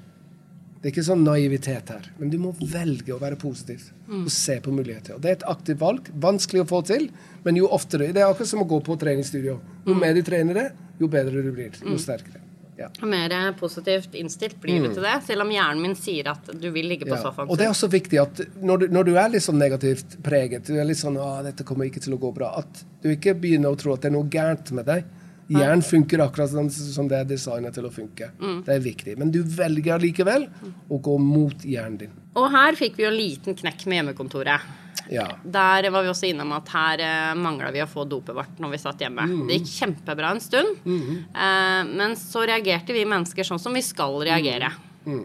Det 0.83 0.91
er 0.91 0.93
ikke 0.93 1.07
sånn 1.07 1.23
naivitet 1.25 1.89
her. 1.95 2.11
Men 2.19 2.33
du 2.33 2.37
må 2.43 2.51
velge 2.59 3.15
å 3.15 3.21
være 3.23 3.39
positiv 3.41 3.87
og 4.11 4.29
se 4.29 4.59
på 4.61 4.75
muligheter. 4.75 5.15
Og 5.15 5.23
Det 5.23 5.31
er 5.31 5.39
et 5.39 5.47
aktivt 5.49 5.81
valg. 5.81 6.11
Vanskelig 6.21 6.65
å 6.65 6.69
få 6.69 6.83
til, 6.85 7.09
men 7.47 7.57
jo 7.57 7.71
oftere. 7.73 8.11
Det 8.13 8.21
er 8.21 8.29
akkurat 8.29 8.51
som 8.51 8.61
å 8.61 8.69
gå 8.69 8.83
på 8.85 8.99
treningsstudio. 9.01 9.61
Jo 9.87 9.95
mer 9.95 10.13
du 10.13 10.21
trener 10.27 10.55
det, 10.59 10.67
jo 11.01 11.09
bedre 11.09 11.41
du 11.47 11.53
blir. 11.55 11.73
Jo 11.81 11.97
sterkere. 11.97 12.44
Ja. 12.77 12.89
Mer 13.07 13.53
positivt 13.53 14.15
innstilt 14.15 14.61
blir 14.61 14.81
du 14.81 14.89
mm. 14.89 14.95
til 14.95 15.05
det, 15.07 15.15
selv 15.27 15.45
om 15.45 15.51
hjernen 15.55 15.83
min 15.83 15.95
sier 15.99 16.31
at 16.33 16.49
du 16.51 16.67
vil 16.75 16.89
ligge 16.91 17.07
på 17.07 17.15
ja. 17.15 17.21
sofaen. 17.23 17.51
Og 17.51 17.59
det 17.59 17.69
er 17.69 17.75
også 17.75 17.91
viktig 17.93 18.19
at 18.19 18.41
når 18.59 18.83
du, 18.83 18.87
når 18.97 19.07
du, 19.07 19.13
er 19.15 19.31
litt 19.31 19.45
sånn 19.47 19.61
negativt 19.61 20.17
preget, 20.27 20.67
du 20.67 20.81
er 20.81 20.89
litt 20.89 20.99
sånn 20.99 21.19
'Å, 21.21 21.29
dette 21.47 21.67
kommer 21.67 21.87
ikke 21.87 22.03
til 22.03 22.17
å 22.17 22.21
gå 22.23 22.33
bra', 22.35 22.51
at 22.65 22.83
du 23.05 23.13
ikke 23.13 23.37
begynner 23.39 23.71
å 23.71 23.79
tro 23.79 23.95
at 23.95 24.03
det 24.03 24.11
er 24.11 24.17
noe 24.17 24.31
gærent 24.31 24.75
med 24.75 24.91
deg. 24.91 25.07
Hjernen 25.53 25.83
funker 25.85 26.23
akkurat 26.25 26.53
sånn 26.53 26.71
som 26.73 27.09
det 27.11 27.19
er 27.21 27.27
designet 27.29 27.75
til 27.77 27.89
å 27.89 27.93
funke. 27.93 28.31
Mm. 28.41 28.63
Det 28.65 28.73
er 28.75 28.85
viktig. 28.85 29.17
Men 29.21 29.33
du 29.35 29.43
velger 29.45 30.01
likevel 30.01 30.47
å 30.89 31.01
gå 31.05 31.19
mot 31.21 31.67
hjernen 31.69 31.99
din. 32.01 32.15
Og 32.41 32.49
her 32.55 32.79
fikk 32.79 32.97
vi 32.99 33.05
jo 33.05 33.11
en 33.13 33.19
liten 33.19 33.59
knekk 33.59 33.85
med 33.91 34.01
hjemmekontoret. 34.01 34.73
Ja. 35.13 35.27
Der 35.45 35.91
var 35.93 36.05
vi 36.05 36.09
også 36.09 36.29
innom 36.31 36.55
at 36.57 36.71
her 36.73 37.03
eh, 37.05 37.33
mangla 37.37 37.71
vi 37.75 37.83
å 37.85 37.89
få 37.91 38.07
dopet 38.09 38.37
vårt 38.37 38.61
når 38.63 38.73
vi 38.73 38.81
satt 38.81 39.03
hjemme. 39.05 39.27
Mm. 39.29 39.43
Det 39.49 39.59
gikk 39.59 39.73
kjempebra 39.75 40.31
en 40.33 40.41
stund, 40.41 40.79
mm. 40.85 41.11
eh, 41.29 41.81
men 41.91 42.17
så 42.19 42.47
reagerte 42.49 42.97
vi 42.97 43.05
mennesker 43.09 43.47
sånn 43.47 43.61
som 43.61 43.77
vi 43.77 43.85
skal 43.85 44.17
reagere. 44.25 44.73
Mm. 45.05 45.19
mm. 45.19 45.25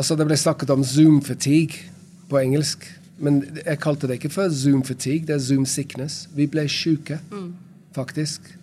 Altså, 0.00 0.16
det 0.16 0.24
ble 0.24 0.36
snakket 0.38 0.70
om 0.72 0.84
zoom 0.86 1.18
fatigue 1.20 1.90
på 2.30 2.38
engelsk. 2.40 2.86
Men 3.20 3.42
jeg 3.58 3.76
kalte 3.82 4.08
det 4.08 4.16
ikke 4.16 4.30
for 4.32 4.52
zoom 4.54 4.80
fatigue, 4.86 5.26
det 5.28 5.34
er 5.34 5.42
zoom 5.44 5.66
sickness. 5.68 6.22
Vi 6.32 6.46
ble 6.48 6.64
sjuke, 6.72 7.18
mm. 7.28 7.50
faktisk. 7.92 8.54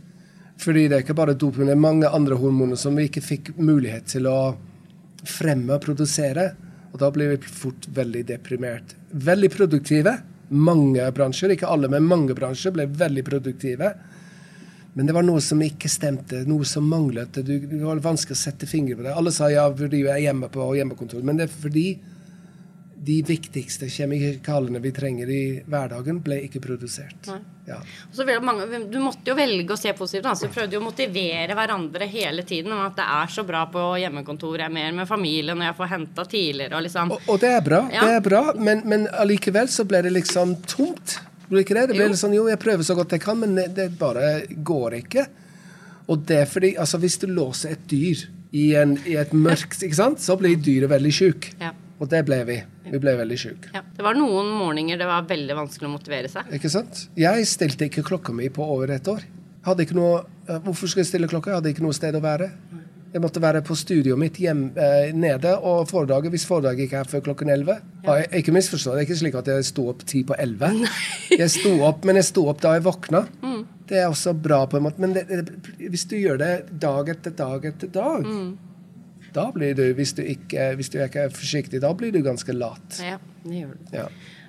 Fordi 0.57 0.87
det 0.87 0.97
er 0.97 1.03
ikke 1.05 1.17
bare 1.17 1.37
doping, 1.37 1.67
det 1.69 1.75
er 1.75 1.81
mange 1.81 2.09
andre 2.09 2.37
hormoner 2.39 2.79
som 2.79 2.97
vi 2.97 3.07
ikke 3.07 3.23
fikk 3.23 3.51
mulighet 3.59 4.09
til 4.15 4.29
å 4.29 4.39
fremme 5.27 5.75
og 5.75 5.83
produsere. 5.83 6.49
Og 6.93 6.99
da 7.01 7.11
blir 7.13 7.35
vi 7.35 7.51
fort 7.51 7.85
veldig 7.93 8.23
deprimert. 8.31 8.95
Veldig 9.11 9.51
produktive, 9.53 10.15
mange 10.49 11.05
bransjer, 11.13 11.53
ikke 11.53 11.69
alle, 11.69 11.89
men 11.91 12.07
mange 12.07 12.35
bransjer 12.37 12.73
ble 12.73 12.87
veldig 12.89 13.23
produktive. 13.27 13.91
Men 14.97 15.05
det 15.05 15.13
var 15.13 15.25
noe 15.27 15.41
som 15.45 15.59
ikke 15.61 15.89
stemte, 15.91 16.39
noe 16.49 16.65
som 16.65 16.87
manglet. 16.89 17.37
Det 17.45 17.59
var 17.83 18.01
vanskelig 18.01 18.33
å 18.33 18.39
sette 18.39 18.69
fingre 18.69 18.97
på 18.97 19.05
det. 19.05 19.13
Alle 19.13 19.33
sa 19.35 19.51
ja 19.53 19.67
fordi 19.69 19.99
jeg 20.01 20.13
er 20.15 20.23
hjemme 20.29 20.49
på 20.49 20.71
hjemmekontor, 20.79 21.21
men 21.27 21.37
det 21.37 21.45
er 21.45 21.53
fordi 21.53 21.87
de 22.99 23.21
viktigste 23.21 23.85
kjemikaliene 23.89 24.79
vi 24.81 24.91
trenger 24.91 25.29
i 25.29 25.41
hverdagen, 25.69 26.17
ble 26.23 26.39
ikke 26.47 26.59
produsert. 26.63 27.29
Ja. 27.67 27.77
Mange, 28.41 28.65
du 28.89 28.97
måtte 29.03 29.29
jo 29.29 29.35
velge 29.37 29.75
å 29.75 29.77
se 29.77 29.93
positivt. 29.95 30.25
Altså, 30.31 30.49
prøvde 30.51 30.77
jo 30.77 30.81
å 30.81 30.85
motivere 30.87 31.55
hverandre 31.57 32.07
hele 32.09 32.45
tiden 32.47 32.73
om 32.73 32.81
at 32.81 32.97
det 32.97 33.05
er 33.19 33.31
så 33.33 33.45
bra 33.47 33.65
på 33.71 33.85
hjemmekontoret, 34.01 34.65
Jeg 34.65 34.71
er 34.71 34.75
mer 34.79 34.97
med 34.97 35.09
familien, 35.09 35.61
og 35.61 35.67
jeg 35.67 35.77
får 35.77 35.91
henta 35.93 36.25
tidligere. 36.25 36.75
Og, 36.75 36.85
liksom. 36.87 37.13
og, 37.13 37.29
og, 37.29 37.39
det 37.43 37.53
er 37.53 37.63
bra, 37.69 37.81
ja. 37.93 38.03
det 38.03 38.17
er 38.17 38.25
bra 38.25 38.43
men, 38.57 38.83
men 38.89 39.07
allikevel 39.13 39.69
så 39.69 39.85
ble 39.85 40.01
det 40.07 40.15
liksom 40.17 40.57
tomt. 40.65 41.19
Ble 41.47 41.63
ikke 41.63 41.77
det? 41.77 41.89
Det 41.91 41.99
ble 41.99 42.11
litt 42.11 42.19
sånn, 42.19 42.35
jo, 42.35 42.47
jeg 42.49 42.59
prøver 42.59 42.87
så 42.87 42.97
godt 42.97 43.13
jeg 43.13 43.23
kan, 43.23 43.37
men 43.39 43.55
det 43.75 43.91
bare 43.99 44.41
går 44.49 45.01
ikke. 45.03 45.27
Og 46.07 46.23
det 46.27 46.43
er 46.43 46.49
fordi, 46.49 46.73
altså 46.79 46.97
Hvis 47.03 47.19
du 47.21 47.27
låser 47.29 47.75
et 47.75 47.89
dyr 47.91 48.25
i, 48.51 48.71
en, 48.79 48.97
i 49.05 49.19
et 49.19 49.33
mørkt, 49.35 49.83
ikke 49.83 49.99
sant, 49.99 50.23
så 50.23 50.37
blir 50.39 50.57
dyret 50.57 50.89
veldig 50.89 51.13
sjukt. 51.13 51.53
Ja. 51.61 51.75
Og 51.97 52.09
det 52.11 52.21
ble 52.27 52.41
vi. 52.45 52.57
Vi 52.91 52.99
ble 53.01 53.15
veldig 53.17 53.37
syke. 53.41 53.71
Ja. 53.73 53.81
Det 53.97 54.05
var 54.05 54.17
noen 54.17 54.51
morgener 54.53 54.99
det 54.99 55.07
var 55.09 55.25
veldig 55.29 55.55
vanskelig 55.57 55.89
å 55.89 55.93
motivere 55.95 56.29
seg. 56.31 56.49
Ikke 56.53 56.71
sant? 56.71 57.07
Jeg 57.17 57.47
stilte 57.49 57.87
ikke 57.89 58.05
klokka 58.05 58.35
mi 58.35 58.49
på 58.53 58.65
over 58.65 58.93
et 58.93 59.09
år. 59.11 59.23
Hadde 59.65 59.83
ikke 59.83 59.97
noe, 59.97 60.21
eh, 60.47 60.59
hvorfor 60.63 60.87
skulle 60.87 61.03
jeg 61.03 61.11
stille 61.11 61.29
klokka? 61.31 61.51
Jeg 61.51 61.61
hadde 61.61 61.73
ikke 61.73 61.85
noe 61.85 61.97
sted 61.97 62.15
å 62.15 62.21
være. 62.23 62.51
Jeg 63.13 63.23
måtte 63.23 63.41
være 63.41 63.63
på 63.65 63.75
studioet 63.75 64.19
mitt 64.19 64.37
hjem, 64.37 64.77
eh, 64.77 65.11
nede 65.15 65.55
og 65.57 65.87
foredraget 65.89 66.29
hvis 66.29 66.45
foredraget 66.45 66.85
ikke 66.85 66.99
er 66.99 67.09
før 67.09 67.23
klokken 67.29 67.49
11. 67.49 67.81
Ja. 68.03 68.17
Jeg, 68.19 68.43
ikke 68.43 68.53
misforstå, 68.53 68.93
det 68.93 69.01
er 69.01 69.07
ikke 69.07 69.19
slik 69.23 69.35
at 69.39 69.47
jeg 69.47 69.65
sto 69.65 69.87
opp 69.89 70.05
ti 70.05 70.23
på 70.23 70.35
11. 70.37 70.85
Jeg 71.31 71.49
sto 71.49 71.73
opp, 71.87 72.05
men 72.05 72.19
jeg 72.19 72.29
sto 72.29 72.45
opp 72.51 72.61
da 72.61 72.75
jeg 72.77 72.85
våkna. 72.85 73.25
Mm. 73.41 73.65
Det 73.87 73.97
er 73.97 74.07
også 74.11 74.35
bra 74.37 74.65
på 74.67 74.77
en 74.77 74.83
måte. 74.83 74.99
Men 74.99 75.15
det, 75.15 75.25
det, 75.27 75.89
hvis 75.89 76.05
du 76.05 76.17
gjør 76.19 76.37
det 76.37 76.53
dag 76.79 77.09
etter 77.09 77.31
dag 77.31 77.65
etter 77.65 77.87
dag, 77.87 78.23
mm 78.23 78.66
Da 79.37 79.47
blir 79.53 79.77
du, 79.77 79.85
hvis 79.97 80.15
du 80.17 80.23
ikke, 80.25 80.71
hvis 80.79 80.89
du 80.93 80.97
ikke 81.03 81.27
er 81.27 81.33
forsiktig, 81.33 81.81
da 81.83 81.93
blir 81.97 82.15
du 82.15 82.23
ganske 82.25 82.55
lat. 82.55 82.99
Ja, 83.03 83.19
det 83.45 83.61
gjør 83.61 83.75
du. 83.75 83.93
Ja. 83.95 84.07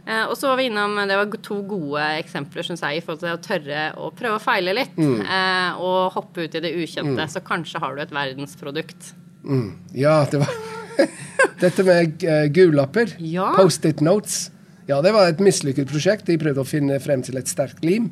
Eh, 0.08 0.24
og 0.24 0.34
så 0.40 0.48
var 0.48 0.56
vi 0.56 0.70
innom 0.70 0.94
Det 1.04 1.16
var 1.20 1.32
to 1.44 1.58
gode 1.68 2.04
eksempler 2.22 2.64
synes 2.64 2.80
jeg, 2.80 3.00
i 3.00 3.04
forhold 3.04 3.20
til 3.20 3.34
å 3.34 3.40
tørre 3.44 3.82
å 4.00 4.10
prøve 4.16 4.38
å 4.38 4.42
feile 4.42 4.74
litt. 4.76 4.96
Eh, 4.98 5.80
og 5.84 6.14
hoppe 6.16 6.48
ut 6.48 6.56
i 6.56 6.64
det 6.64 6.72
ukjente. 6.80 7.28
Så 7.28 7.44
kanskje 7.44 7.82
har 7.84 7.96
du 7.96 8.04
et 8.04 8.14
verdensprodukt. 8.14 9.12
Mm. 9.44 9.70
Ja, 9.96 10.22
det 10.30 10.42
var 10.42 10.56
Dette 11.62 11.84
med 11.86 12.24
uh, 12.26 12.46
gullapper, 12.50 13.12
Ja. 13.22 13.52
Post-it 13.54 14.00
notes, 14.02 14.48
ja, 14.88 15.02
det 15.04 15.12
var 15.12 15.28
et 15.28 15.40
mislykket 15.42 15.90
prosjekt. 15.90 16.26
De 16.30 16.38
prøvde 16.40 16.62
å 16.62 16.66
finne 16.66 16.96
frem 17.02 17.22
til 17.22 17.36
et 17.38 17.50
sterkt 17.50 17.84
lim. 17.84 18.08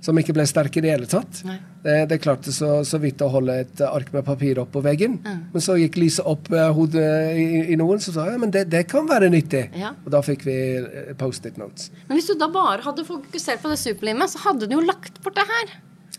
Som 0.00 0.18
ikke 0.20 0.34
ble 0.36 0.44
sterk 0.46 0.76
i 0.78 0.82
det 0.84 0.92
hele 0.92 1.08
tatt. 1.10 1.40
Det, 1.82 1.94
det 2.10 2.18
klarte 2.22 2.52
så, 2.54 2.84
så 2.86 3.00
vidt 3.02 3.22
å 3.24 3.28
holde 3.32 3.56
et 3.64 3.80
ark 3.82 4.12
med 4.14 4.22
papir 4.26 4.60
opp 4.62 4.70
på 4.76 4.82
veggen. 4.84 5.16
Men 5.24 5.64
så 5.64 5.74
gikk 5.80 5.98
lyset 5.98 6.26
opp 6.28 6.46
eh, 6.54 6.68
hodet 6.76 7.08
i, 7.34 7.48
i 7.74 7.78
noen, 7.80 7.98
så 8.02 8.14
sa 8.14 8.28
jeg 8.30 8.38
men 8.42 8.52
det, 8.54 8.66
det 8.70 8.84
kan 8.90 9.08
være 9.10 9.30
nyttig. 9.34 9.64
Ja. 9.78 9.90
Og 10.04 10.12
da 10.14 10.22
fikk 10.22 10.46
vi 10.46 10.56
eh, 10.78 11.10
Post-it 11.18 11.58
notes. 11.58 11.90
Men 12.06 12.18
hvis 12.20 12.30
du 12.30 12.36
da 12.38 12.46
bare 12.52 12.82
hadde 12.86 13.04
fokusert 13.08 13.62
på 13.64 13.74
det 13.74 13.80
superlimet, 13.82 14.30
så 14.36 14.42
hadde 14.46 14.70
du 14.70 14.78
jo 14.78 14.86
lagt 14.86 15.18
bort 15.24 15.34
det 15.38 15.46
her. 15.50 15.76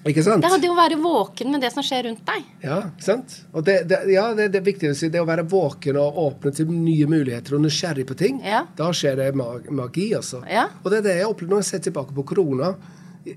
Ikke 0.08 0.24
sant? 0.24 0.40
Det 0.44 0.48
hadde 0.52 0.64
jo 0.68 0.72
å 0.72 0.78
være 0.80 0.96
våken 1.00 1.50
med 1.52 1.60
det 1.64 1.74
som 1.74 1.84
skjer 1.84 2.06
rundt 2.08 2.22
deg. 2.28 2.46
Ja, 2.64 2.78
sant? 3.04 3.34
Og 3.52 3.66
det, 3.68 3.82
det, 3.92 3.98
ja, 4.14 4.30
det, 4.38 4.46
det 4.54 4.62
viktig 4.64 4.94
å 4.94 4.96
si. 4.96 5.10
Det 5.12 5.20
å 5.20 5.28
være 5.28 5.44
våken 5.52 5.98
og 6.00 6.20
åpne 6.24 6.54
til 6.56 6.70
nye 6.72 7.08
muligheter 7.12 7.58
og 7.58 7.66
nysgjerrig 7.66 8.06
på 8.08 8.16
ting, 8.20 8.40
Ja. 8.48 8.62
da 8.80 8.92
skjer 8.96 9.20
det 9.20 9.34
magi, 9.36 10.06
altså. 10.16 10.40
Ja. 10.48 10.70
Og 10.84 10.92
det 10.94 11.02
er 11.02 11.08
det 11.10 11.18
jeg 11.20 11.28
opplevde 11.32 11.52
når 11.58 11.66
jeg 11.66 11.70
ser 11.74 11.84
tilbake 11.90 12.16
på 12.16 12.24
korona. 12.32 12.72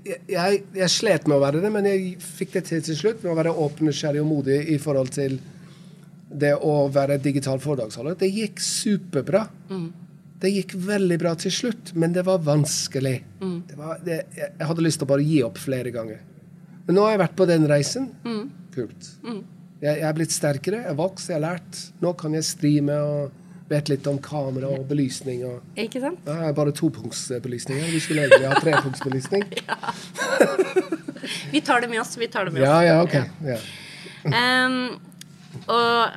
Jeg, 0.01 0.61
jeg, 0.75 0.89
slet 0.91 1.27
med 1.27 1.37
å 1.37 1.43
være 1.43 1.61
det, 1.63 1.71
men 1.73 1.87
jeg 1.89 2.13
fikk 2.21 2.55
det 2.57 2.63
til 2.69 2.83
til 2.85 2.97
slutt. 2.99 3.23
Med 3.23 3.33
å 3.33 3.39
være 3.39 3.55
åpen, 3.65 3.89
nysgjerrig 3.89 4.23
og 4.23 4.29
modig 4.29 4.59
i 4.73 4.77
forhold 4.81 5.11
til 5.15 5.39
det 6.33 6.55
å 6.65 6.87
være 6.93 7.19
digital 7.21 7.61
foredragsholder. 7.61 8.17
Det 8.19 8.31
gikk 8.33 8.63
superbra. 8.63 9.45
Det 10.43 10.51
gikk 10.51 10.73
veldig 10.75 11.17
bra 11.21 11.35
til 11.39 11.53
slutt, 11.55 11.93
men 11.95 12.15
det 12.15 12.25
var 12.27 12.41
vanskelig. 12.43 13.15
Det 13.69 13.77
var, 13.79 14.01
det, 14.03 14.23
jeg 14.35 14.67
hadde 14.67 14.83
lyst 14.83 14.99
til 14.99 15.07
å 15.07 15.11
bare 15.13 15.27
gi 15.27 15.39
opp 15.45 15.61
flere 15.61 15.93
ganger. 15.93 16.19
Men 16.87 16.97
nå 16.97 17.05
har 17.05 17.13
jeg 17.13 17.21
vært 17.23 17.37
på 17.39 17.47
den 17.47 17.67
reisen. 17.69 18.09
Kult. 18.75 19.13
Jeg, 19.23 19.99
jeg 19.99 20.07
er 20.09 20.17
blitt 20.17 20.35
sterkere, 20.35 20.81
jeg 20.81 20.91
har 20.91 20.99
vokst, 20.99 21.29
jeg 21.29 21.37
har 21.37 21.45
lært. 21.45 21.79
Nå 22.03 22.11
kan 22.19 22.35
jeg 22.35 22.47
streame 22.47 22.97
og 23.07 23.42
vet 23.69 23.89
litt 23.89 24.07
om 24.07 24.17
kamera 24.21 24.67
og 24.75 24.83
belysning. 24.89 25.43
Og, 25.47 25.61
Ikke 25.79 26.01
sant? 26.03 26.19
ja, 26.27 26.33
har 26.47 26.53
bare 26.57 26.71
topunktsbelysning. 26.75 27.79
Vi 27.93 27.99
skulle 28.03 28.21
egentlig 28.27 28.49
ha 28.51 28.59
trepunktsbelysning. 28.59 29.43
Vi 31.53 31.61
tar 31.61 31.81
det 31.81 31.87
med 31.89 32.01
oss. 32.01 32.17
Vi 32.17 32.27
tar 32.27 32.45
det 32.45 32.51
med 32.53 32.63
oss. 32.63 32.69
Ja, 32.69 32.83
ja, 32.83 33.03
ok. 33.03 33.13
Ja. 33.47 33.57
Um, 34.67 34.99
og 35.69 36.09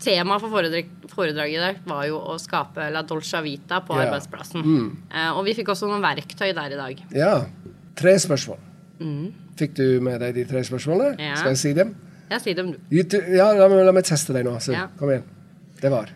temaet 0.00 0.40
for 0.44 0.50
foredrag, 0.52 0.86
foredraget 1.12 1.54
i 1.58 1.62
dag 1.62 1.74
var 1.88 2.04
jo 2.08 2.16
å 2.20 2.36
skape 2.40 2.86
la 2.94 3.02
dolce 3.02 3.40
vita 3.44 3.80
på 3.84 3.92
Ja. 3.96 3.98
Mm. 3.98 4.04
arbeidsplassen. 4.06 4.60
Eh, 5.12 5.30
og 5.34 5.44
vi 5.48 5.54
fikk 5.58 5.68
også 5.74 5.86
noen 5.90 6.02
verktøy 6.04 6.52
der 6.54 6.72
i 6.72 6.76
dag. 6.80 6.96
ja. 7.12 7.34
Tre 7.98 8.12
spørsmål. 8.22 8.58
Fikk 9.58 9.72
du 9.74 9.98
med 10.00 10.20
deg 10.22 10.34
de 10.36 10.44
tre 10.46 10.60
spørsmålene? 10.62 11.16
Mm. 11.16 11.20
Ja. 11.24 11.34
Skal 11.40 11.50
jeg 11.50 11.58
si 11.58 11.72
dem? 11.74 11.88
Ja, 12.30 12.38
si 12.38 12.52
dem, 12.54 12.68
du. 12.72 12.78
Ja, 13.34 13.48
la 13.58 13.66
meg, 13.92 14.04
teste 14.06 14.32
deg 14.36 14.44
nå. 14.46 14.52
Så, 14.62 14.72
Ja. 14.72 14.86
Kom 14.98 15.10
igjen. 15.10 15.24
Det 15.80 15.90
var. 15.90 16.06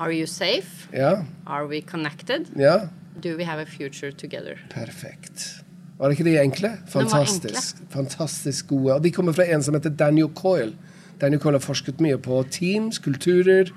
Are 0.00 0.12
you 0.16 0.26
safe? 0.26 0.88
Ja. 0.92 1.24
Are 1.46 1.66
we 1.68 1.82
connected? 1.82 2.48
Ja. 2.56 2.88
Do 3.20 3.36
we 3.36 3.44
have 3.44 3.62
a 3.62 3.66
future 3.66 4.12
together? 4.12 4.56
Perfekt. 4.70 5.64
Var 5.98 6.14
ikke 6.14 6.24
de 6.24 6.38
enkle? 6.40 6.70
var 6.94 7.02
Enkle. 7.02 7.60
Fantastisk 7.90 8.66
gode. 8.66 8.94
Og 8.94 9.04
de 9.04 9.10
kommer 9.12 9.36
fra 9.36 9.44
en 9.44 9.62
som 9.62 9.76
heter 9.76 9.90
Daniel 9.90 10.30
Coyle. 10.34 10.72
Daniel 11.20 11.40
Coyle 11.40 11.58
har 11.60 11.64
forsket 11.66 12.00
mye 12.00 12.16
på 12.16 12.40
teams, 12.48 12.98
kulturer, 12.98 13.68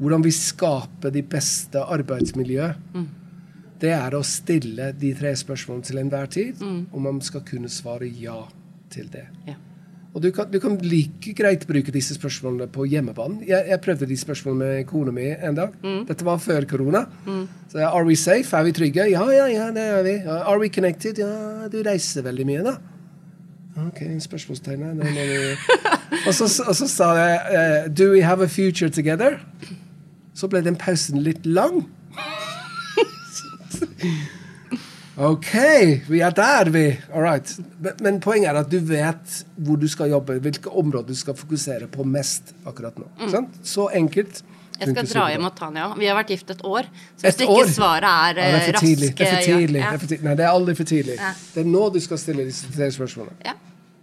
hvordan 0.00 0.24
vi 0.24 0.32
skaper 0.34 1.14
de 1.14 1.22
beste 1.22 1.78
arbeidsmiljø. 1.78 2.72
Det 3.80 3.92
er 3.94 4.16
å 4.18 4.24
stille 4.26 4.90
de 4.98 5.14
tre 5.14 5.36
spørsmålene 5.38 5.86
til 5.86 6.02
enhver 6.02 6.26
tid, 6.26 6.62
og 6.92 7.00
man 7.00 7.20
skal 7.22 7.46
kunne 7.46 7.70
svare 7.70 8.10
ja 8.10 8.40
til 8.90 9.06
det. 9.12 9.28
Ja. 9.46 9.54
Og 10.10 10.18
du 10.24 10.32
kan, 10.34 10.48
du 10.50 10.58
kan 10.58 10.72
like 10.82 11.30
greit 11.38 11.62
bruke 11.68 11.92
disse 11.94 12.16
spørsmålene 12.16 12.66
på 12.74 12.82
hjemmebane. 12.90 13.44
Jeg, 13.46 13.62
jeg 13.70 13.78
prøvde 13.84 14.08
de 14.10 14.16
spørsmålene 14.18 14.64
med 14.64 14.86
kona 14.88 15.12
mi 15.14 15.28
en 15.30 15.54
dag. 15.54 15.76
Dette 16.08 16.24
var 16.26 16.40
før 16.42 16.66
korona. 16.66 17.04
Så 17.70 17.78
jeg, 17.78 17.86
Are 17.86 18.02
we 18.06 18.16
safe? 18.18 18.50
Er 18.56 18.62
vi 18.66 18.72
trygge? 18.74 19.06
Ja, 19.12 19.22
ja, 19.30 19.46
ja, 19.46 19.68
det 19.70 19.84
er 19.86 20.02
vi. 20.02 20.16
Are 20.26 20.58
we 20.58 20.68
connected? 20.68 21.18
Ja, 21.22 21.68
du 21.70 21.78
reiser 21.86 22.26
veldig 22.26 22.46
mye, 22.48 22.64
da. 22.66 22.74
OK, 23.86 24.02
spørsmålstegn 24.20 24.82
og, 26.26 26.34
så, 26.34 26.50
og 26.66 26.74
så 26.76 26.88
sa 26.90 27.12
jeg 27.16 27.38
eh, 27.54 27.86
Do 27.96 28.10
we 28.10 28.20
have 28.22 28.42
a 28.44 28.48
future 28.48 28.90
together? 28.90 29.38
Så 30.34 30.48
ble 30.50 30.60
den 30.66 30.76
pausen 30.76 31.22
litt 31.22 31.46
lang. 31.46 31.86
OK, 35.20 35.50
vi 36.08 36.20
er 36.24 36.32
der, 36.32 36.70
vi. 36.72 36.84
All 37.12 37.20
right. 37.26 37.50
Men, 38.00 38.20
poenget 38.24 38.48
er 38.54 38.60
at 38.62 38.70
du 38.72 38.78
vet 38.88 39.34
hvor 39.60 39.76
du 39.80 39.84
skal 39.90 40.08
jobbe, 40.14 40.38
hvilke 40.40 40.70
områder 40.72 41.12
du 41.12 41.18
skal 41.18 41.36
fokusere 41.36 41.90
på 41.92 42.06
mest 42.08 42.54
akkurat 42.64 42.96
nå. 43.00 43.08
Sant? 43.28 43.58
Så 43.66 43.90
enkelt. 43.92 44.40
Jeg 44.80 44.94
skal 44.94 45.10
dra 45.10 45.26
hjem 45.34 45.44
og 45.44 45.52
ta 45.58 45.66
den, 45.68 45.76
ja. 45.82 45.88
Vi 45.98 46.06
har 46.08 46.16
vært 46.16 46.30
gift 46.32 46.54
et 46.54 46.62
år. 46.64 46.88
Så 47.20 47.26
hvis 47.26 47.42
ikke 47.44 47.58
år? 47.58 47.68
svaret 47.74 48.06
er, 48.08 48.38
Ja, 48.40 48.54
det 48.54 48.62
er 48.70 48.78
eh, 48.78 48.80
tidlig. 48.80 49.10
Det 49.18 49.26
er 49.26 49.34
for 49.34 49.44
tidlig. 49.50 49.82
ja, 49.82 49.90
Det 49.90 49.98
er 49.98 50.00
for 50.00 50.12
tidlig. 50.14 50.24
Nei, 50.30 50.34
det 50.40 50.46
er 50.46 50.54
aldri 50.54 50.74
for 50.78 50.88
tidlig. 50.94 51.18
Ja. 51.20 51.34
Det 51.52 51.60
er 51.60 51.68
nå 51.68 51.82
du 51.92 52.00
skal 52.00 52.22
stille 52.24 52.46
disse 52.48 52.72
tre 52.72 52.88
spørsmålene. 52.96 53.36
ja. 53.44 53.54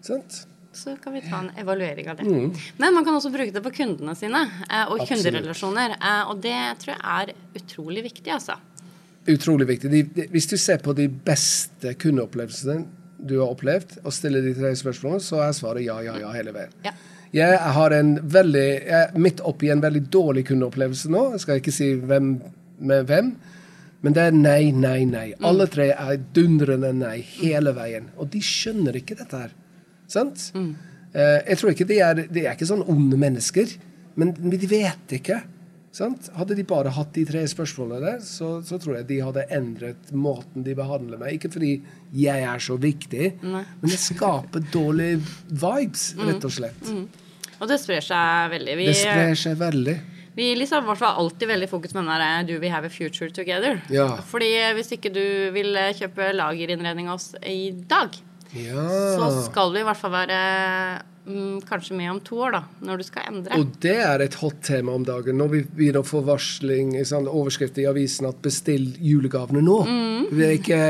Sant? 0.05 0.43
Så 0.77 0.93
kan 1.01 1.15
vi 1.17 1.23
ta 1.25 1.39
en 1.41 1.49
evaluering 1.57 2.05
av 2.11 2.19
det. 2.19 2.27
Mm. 2.29 2.51
Men 2.77 2.93
man 2.93 3.03
kan 3.07 3.15
også 3.17 3.31
bruke 3.33 3.49
det 3.55 3.63
på 3.65 3.71
kundene 3.73 4.13
sine 4.15 4.43
eh, 4.69 4.83
og 4.85 4.99
Absolutt. 5.01 5.23
kunderelasjoner. 5.25 5.95
eh, 5.97 6.29
Og 6.29 6.43
det 6.45 6.59
tror 6.83 6.93
jeg 6.93 7.01
er 7.01 7.33
utrolig 7.57 8.03
viktig, 8.05 8.29
altså. 8.35 8.59
Utrolig 9.27 9.67
viktig. 9.67 9.91
De, 9.91 10.03
de, 10.15 10.27
hvis 10.31 10.47
du 10.47 10.55
ser 10.59 10.79
på 10.83 10.95
de 10.95 11.09
beste 11.09 11.93
kundeopplevelsene 11.99 12.85
du 13.17 13.39
har 13.39 13.51
opplevd, 13.51 13.97
og 14.05 14.13
stiller 14.13 14.45
de 14.45 14.53
tre 14.55 14.71
spørsmålene, 14.77 15.23
så 15.25 15.41
er 15.43 15.55
svaret 15.57 15.85
ja, 15.87 15.97
ja, 16.05 16.15
ja 16.21 16.31
hele 16.35 16.53
veien. 16.55 16.73
Ja. 16.85 16.93
Jeg 17.35 17.57
har 17.75 17.91
en 17.91 18.13
veldig, 18.23 18.67
jeg 18.87 18.99
er 19.01 19.17
midt 19.19 19.41
oppi 19.45 19.71
en 19.73 19.81
veldig 19.83 20.05
dårlig 20.13 20.45
kundeopplevelse 20.47 21.11
nå. 21.11 21.23
Jeg 21.35 21.43
skal 21.43 21.59
ikke 21.59 21.73
si 21.75 21.89
hvem 21.99 22.29
med 22.87 23.09
hvem, 23.09 23.33
men 24.05 24.15
det 24.15 24.27
er 24.29 24.37
nei, 24.37 24.69
nei, 24.71 25.01
nei. 25.09 25.25
Alle 25.45 25.67
tre 25.71 25.89
er 25.91 26.21
dundrende 26.35 26.93
nei 26.95 27.17
hele 27.41 27.73
veien. 27.75 28.11
Og 28.21 28.29
de 28.31 28.39
skjønner 28.45 28.95
ikke 28.99 29.17
dette 29.19 29.41
her. 29.43 29.51
Sant? 30.07 30.51
Mm. 30.55 30.71
jeg 31.17 31.59
tror 31.59 31.73
ikke 31.73 31.87
de 31.89 31.97
er, 31.99 32.21
de 32.31 32.45
er 32.45 32.53
ikke 32.53 32.69
sånn 32.69 32.85
onde 32.87 33.17
mennesker, 33.19 33.73
men 34.15 34.31
de 34.37 34.69
vet 34.69 35.17
ikke. 35.17 35.41
Sant? 35.97 36.27
Hadde 36.37 36.53
de 36.57 36.63
bare 36.67 36.91
hatt 36.93 37.13
de 37.15 37.23
tre 37.25 37.41
spørsmålene 37.49 38.03
der, 38.03 38.19
så, 38.25 38.57
så 38.65 38.77
tror 38.81 38.99
jeg 38.99 39.07
de 39.09 39.15
hadde 39.25 39.45
endret 39.55 40.11
måten 40.13 40.65
de 40.67 40.75
behandler 40.77 41.17
meg. 41.21 41.37
Ikke 41.39 41.49
fordi 41.55 41.71
jeg 42.13 42.43
er 42.45 42.61
så 42.61 42.75
viktig, 42.77 43.31
men 43.41 43.65
det 43.87 43.97
skaper 44.03 44.61
dårlige 44.73 45.23
vibes, 45.49 46.11
rett 46.21 46.45
og 46.45 46.53
slett. 46.53 46.91
Og 47.57 47.65
det 47.71 47.79
sprer 47.81 48.05
seg 48.05 48.51
veldig. 48.53 48.75
Vi, 48.77 48.85
Det 48.91 48.99
sprer 48.99 49.33
seg 49.41 49.57
veldig. 49.57 49.97
vi 50.37 50.51
liksom, 50.59 50.85
hvert 50.85 50.99
fall 51.01 51.17
alltid 51.23 51.49
veldig 51.49 51.69
fokus 51.71 51.95
på 51.95 52.03
den 52.03 52.11
der 52.13 52.21
eh, 52.27 52.43
Do 52.45 52.59
we 52.61 52.69
have 52.69 52.85
a 52.85 52.93
future 52.93 53.31
together? 53.33 53.79
Ja. 53.89 54.05
Fordi 54.29 54.51
eh, 54.59 54.75
hvis 54.77 54.93
ikke 54.93 55.09
du 55.15 55.23
vil 55.55 55.73
eh, 55.73 55.95
kjøpe 55.97 56.29
lagerinnredning 56.37 57.09
av 57.09 57.17
oss 57.17 57.31
i 57.41 57.71
dag, 57.89 58.13
Ja. 58.53 58.83
så 59.17 59.31
skal 59.49 59.73
vi 59.73 59.81
i 59.81 59.87
hvert 59.89 59.97
fall 59.99 60.13
være 60.13 60.37
mm, 61.01 61.16
kanskje 61.67 61.95
med 61.97 62.11
om 62.11 62.19
to 62.23 62.39
år, 62.45 62.51
da. 62.57 62.61
Når 62.87 63.01
du 63.01 63.03
skal 63.07 63.27
endre. 63.31 63.59
Og 63.59 63.75
det 63.83 63.95
er 64.03 64.23
et 64.23 64.37
hot 64.41 64.61
tema 64.65 64.95
om 64.95 65.05
dagen. 65.07 65.37
Når 65.39 65.51
vi 65.51 65.61
begynner 65.79 66.03
å 66.03 66.07
få 66.07 66.21
varsling, 66.27 66.93
sånn, 67.07 67.27
overskrifter 67.27 67.83
i 67.83 67.87
avisen 67.89 68.29
at 68.29 68.41
'bestill 68.41 68.89
julegavene 69.03 69.63
nå'. 69.63 69.79
Mm. 69.87 70.25
Det 70.31 70.47
er 70.47 70.55
ikke, 70.57 70.81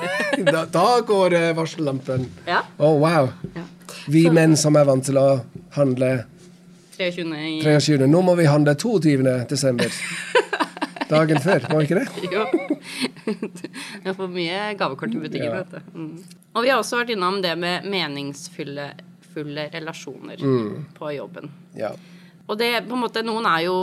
da, 0.54 0.64
da 0.70 0.88
går 1.06 1.38
eh, 1.38 1.52
varsellampen. 1.58 2.26
Ja. 2.46 2.62
Å, 2.78 2.92
wow. 2.98 3.30
Ja. 3.56 3.66
Vi 4.10 4.28
menn 4.30 4.56
som 4.56 4.78
er 4.78 4.86
vant 4.88 5.04
til 5.04 5.18
å 5.20 5.28
handle 5.76 6.24
23. 6.96 7.24
i 7.36 7.60
23. 7.64 8.06
Nå 8.06 8.22
må 8.22 8.34
vi 8.38 8.48
handle 8.48 8.74
22. 8.78 9.46
desember. 9.50 9.90
Dagen 11.10 11.40
før, 11.42 11.64
var 11.66 11.82
ikke 11.82 11.98
det? 11.98 12.06
Jo. 12.30 12.44
Vi 13.26 14.06
har 14.06 14.14
fått 14.14 14.30
mye 14.30 14.74
gavekort 14.78 15.14
i 15.14 15.22
butikken, 15.22 15.56
Ja. 15.58 15.82
Mm. 15.94 16.20
Og 16.54 16.64
vi 16.64 16.70
har 16.70 16.80
også 16.80 16.98
vært 16.98 17.12
innom 17.14 17.38
det 17.42 17.52
med 17.58 17.86
meningsfulle 17.86 18.88
fulle 19.34 19.68
relasjoner 19.72 20.40
Mm. 20.42 20.86
på 20.98 21.12
jobben. 21.16 21.50
Ja. 21.76 21.92
Og 22.50 22.58
det, 22.58 22.82
på 22.88 22.96
en 22.96 23.02
måte, 23.04 23.22
Noen 23.22 23.46
er 23.46 23.60
jo 23.68 23.74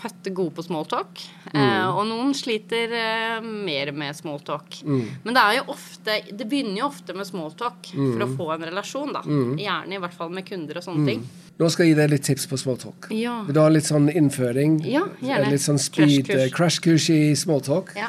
født 0.00 0.32
gode 0.34 0.50
på 0.56 0.64
smalltalk, 0.66 1.20
Mm. 1.52 1.60
eh, 1.60 1.88
og 1.94 2.06
noen 2.08 2.32
sliter 2.34 2.90
eh, 2.92 3.40
mer 3.40 3.92
med 3.92 4.14
smalltalk. 4.16 4.82
Mm. 4.84 5.04
Men 5.24 5.34
det 5.34 5.42
er 5.44 5.54
jo 5.58 5.72
ofte, 5.72 6.16
det 6.36 6.48
begynner 6.48 6.78
jo 6.78 6.86
ofte 6.88 7.14
med 7.14 7.24
smalltalk 7.26 7.92
Mm. 7.94 8.12
for 8.18 8.26
å 8.26 8.36
få 8.36 8.54
en 8.54 8.66
relasjon. 8.70 9.12
da. 9.12 9.22
Gjerne 9.22 9.94
i 9.94 9.98
hvert 9.98 10.12
fall 10.14 10.30
med 10.30 10.44
kunder 10.44 10.76
og 10.76 10.82
sånne 10.82 11.06
ting. 11.06 11.28
Nå 11.60 11.70
skal 11.70 11.86
jeg 11.86 11.94
gi 11.94 12.00
deg 12.00 12.10
litt 12.10 12.22
tips 12.24 12.46
på 12.46 12.56
smalltalk. 12.58 13.10
Ja. 13.10 13.44
Vil 13.44 13.54
du 13.54 13.60
ha 13.60 13.68
litt 13.68 13.84
sånn 13.84 14.08
innføring? 14.12 14.80
Ja, 14.84 15.04
gjerne. 15.22 15.50
Litt 15.50 15.60
sånn 15.60 15.78
speed 15.78 16.26
crash-kurs 16.52 16.80
crash 16.82 17.10
i 17.10 17.34
smalltalk? 17.34 17.94
Ja. 17.94 18.08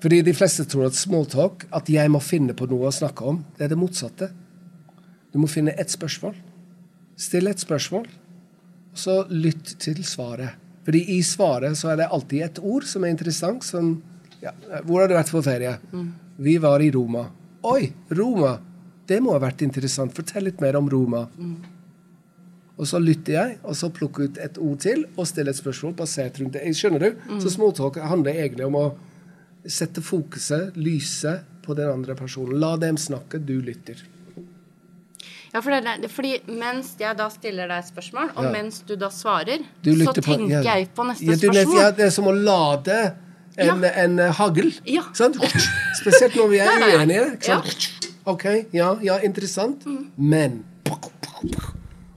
Fordi 0.00 0.22
de 0.24 0.32
fleste 0.32 0.64
tror 0.64 0.86
at 0.86 0.92
smalltalk, 0.94 1.66
at 1.72 1.86
jeg 1.86 2.08
må 2.10 2.20
finne 2.22 2.54
på 2.54 2.66
noe 2.68 2.88
å 2.88 2.92
snakke 2.92 3.22
om, 3.22 3.44
det 3.58 3.64
er 3.66 3.68
det 3.68 3.78
motsatte. 3.78 4.30
Du 5.32 5.38
må 5.38 5.48
finne 5.50 5.74
ett 5.78 5.90
spørsmål. 5.92 6.34
Still 7.20 7.50
et 7.50 7.62
spørsmål. 7.62 8.06
og 8.92 8.98
Så 8.98 9.24
lytt 9.30 9.76
til 9.78 10.02
svaret. 10.04 10.56
Fordi 10.84 11.02
i 11.16 11.20
svaret 11.22 11.76
så 11.78 11.92
er 11.92 12.00
det 12.00 12.08
alltid 12.10 12.42
et 12.42 12.58
ord 12.62 12.86
som 12.88 13.04
er 13.04 13.12
interessant. 13.12 13.64
Som 13.64 14.02
ja, 14.42 14.52
Hvor 14.84 15.02
har 15.02 15.08
du 15.08 15.14
vært 15.14 15.30
på 15.30 15.42
ferie? 15.44 15.76
Vi 16.40 16.56
var 16.58 16.80
i 16.80 16.90
Roma. 16.90 17.28
Oi, 17.62 17.92
Roma! 18.10 18.58
Det 19.06 19.18
må 19.20 19.34
ha 19.34 19.42
vært 19.42 19.62
interessant. 19.66 20.14
Fortell 20.14 20.46
litt 20.46 20.60
mer 20.62 20.78
om 20.78 20.88
Roma. 20.90 21.26
Og 22.80 22.88
så 22.88 22.98
lytter 23.02 23.32
jeg, 23.34 23.56
og 23.62 23.76
så 23.76 23.90
plukker 23.92 24.30
ut 24.30 24.38
et 24.40 24.56
ord 24.58 24.78
til 24.80 25.04
og 25.16 25.26
stiller 25.28 25.52
et 25.52 25.58
spørsmål 25.58 25.92
basert 25.98 26.38
rundt 26.40 26.54
det. 26.56 26.62
Skjønner 26.78 27.02
du? 27.02 27.18
Så 27.42 27.52
småtalk 27.52 27.98
handler 28.00 28.38
egentlig 28.38 28.64
om 28.64 28.78
å 28.78 28.86
sette 29.68 30.00
fokuset, 30.00 30.76
lyset, 30.80 31.44
på 31.60 31.74
den 31.76 31.90
andre 31.92 32.16
personen. 32.16 32.56
La 32.58 32.72
dem 32.80 32.96
snakke, 32.96 33.38
du 33.38 33.60
lytter. 33.60 34.00
Ja, 35.52 35.60
for 35.60 35.70
det, 35.74 35.96
det, 36.02 36.10
fordi 36.14 36.36
mens 36.46 36.92
jeg 37.00 37.16
da 37.18 37.26
stiller 37.28 37.66
deg 37.68 37.78
et 37.84 37.88
spørsmål, 37.90 38.30
og 38.36 38.44
Ja. 38.44 38.50
mens 38.54 38.82
du 38.86 38.94
da 38.96 39.08
svarer, 39.10 39.64
Du 39.82 39.90
så 39.96 40.12
tenker 40.14 40.22
på- 40.22 40.50
ja. 40.50 40.62
jeg 40.62 40.88
på 40.94 41.04
neste 41.08 41.24
Ja, 41.26 41.34
spørsmål. 41.34 41.80
ja, 41.80 41.90
det 41.90 42.04
er 42.06 42.10
som 42.10 42.24
å 42.26 42.34
lade 42.44 43.14
en, 43.58 43.84
en 43.84 44.18
eh, 44.20 44.32
hagl. 44.32 44.72
Ja. 44.86 45.02
Sant? 45.12 45.36
Spesielt 46.00 46.34
når 46.36 46.48
vi 46.48 46.58
er 46.58 46.68
uenige. 46.98 47.42
sant? 47.42 47.90
OK, 48.26 48.44
ja, 48.72 48.94
ja, 49.02 49.18
interessant, 49.18 49.84
Mm. 49.86 50.06
men 50.16 50.64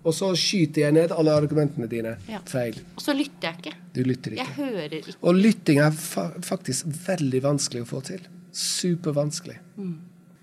Og 0.05 0.11
så 0.13 0.33
skyter 0.35 0.81
jeg 0.81 0.93
ned 0.93 1.11
alle 1.15 1.31
argumentene 1.31 1.87
dine. 1.87 2.17
Ja. 2.27 2.39
Feil. 2.45 2.75
Og 2.97 3.01
så 3.01 3.13
lytter 3.15 3.47
jeg 3.53 3.55
ikke. 3.61 3.73
Du 3.95 4.01
lytter 4.03 4.31
ikke. 4.33 4.43
Jeg 4.43 4.55
hører 4.57 4.95
ikke. 4.97 5.13
Og 5.23 5.35
lytting 5.35 5.79
er 5.79 5.91
fa 5.91 6.25
faktisk 6.41 6.85
veldig 7.07 7.41
vanskelig 7.41 7.81
å 7.85 7.87
få 7.87 8.01
til. 8.03 8.19
Supervanskelig. 8.51 9.55
Mm. 9.79 9.93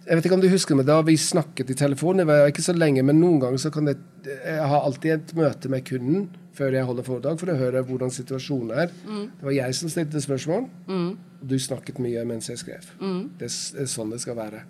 Jeg 0.07 0.16
vet 0.16 0.26
ikke 0.26 0.37
om 0.38 0.42
du 0.42 0.49
husker 0.49 0.78
meg 0.78 0.87
da 0.88 0.97
vi 1.04 1.14
snakket 1.21 1.71
i 1.75 1.76
telefonen. 1.76 2.23
Det 2.23 2.30
var 2.30 2.49
ikke 2.49 2.64
så 2.64 2.73
lenge, 2.73 3.02
men 3.04 3.21
noen 3.21 3.40
ganger 3.42 3.61
så 3.61 3.73
kan 3.75 3.88
det 3.88 3.99
Jeg 4.25 4.69
har 4.73 4.85
alltid 4.85 5.12
et 5.12 5.35
møte 5.37 5.69
med 5.73 5.85
kunden 5.88 6.30
før 6.57 6.75
jeg 6.75 6.85
holder 6.85 7.07
foredrag, 7.07 7.38
for 7.40 7.52
å 7.52 7.57
høre 7.57 7.80
hvordan 7.88 8.11
situasjonen 8.12 8.73
er. 8.83 8.90
Mm. 9.07 9.23
Det 9.38 9.47
var 9.47 9.54
jeg 9.54 9.76
som 9.78 9.92
stilte 9.92 10.21
spørsmål, 10.21 10.66
og 10.92 11.45
du 11.49 11.54
snakket 11.62 12.00
mye 12.02 12.25
mens 12.28 12.50
jeg 12.50 12.61
skrev. 12.61 12.88
Mm. 13.00 13.23
Det, 13.40 13.49
det 13.49 13.85
er 13.87 13.88
sånn 13.88 14.12
det 14.12 14.21
skal 14.21 14.37
være. 14.37 14.64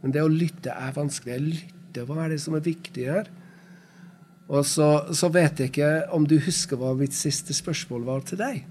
Men 0.00 0.14
det 0.14 0.22
å 0.22 0.30
lytte 0.32 0.72
er 0.72 0.94
vanskelig. 0.96 1.34
Jeg 1.34 1.44
lytter. 1.44 2.06
Hva 2.06 2.22
er 2.24 2.32
det 2.32 2.40
som 2.44 2.56
er 2.56 2.64
viktig 2.64 3.04
her? 3.08 3.28
Og 4.46 4.62
så, 4.68 4.88
så 5.16 5.28
vet 5.34 5.60
jeg 5.60 5.72
ikke 5.72 5.90
om 6.14 6.24
du 6.28 6.38
husker 6.44 6.78
hva 6.78 6.94
mitt 6.96 7.16
siste 7.16 7.56
spørsmål 7.56 8.06
var 8.06 8.24
til 8.28 8.40
deg. 8.40 8.62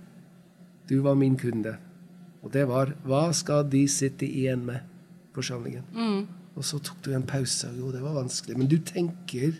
Du 0.89 0.99
var 1.05 1.17
min 1.19 1.35
kunde. 1.37 1.75
Og 2.45 2.53
det 2.53 2.67
var 2.69 2.93
hva 3.05 3.27
skal 3.35 3.65
de 3.69 3.83
sitte 3.89 4.25
igjen 4.25 4.63
med 4.69 4.94
på 5.35 5.43
Mm. 5.93 6.25
Og 6.55 6.63
så 6.63 6.79
tok 6.79 7.01
du 7.03 7.11
en 7.13 7.23
pause. 7.27 7.67
Jo, 7.77 7.91
det 7.91 8.01
var 8.01 8.13
vanskelig. 8.15 8.55
Men 8.57 8.67
du 8.71 8.77
tenker, 8.79 9.57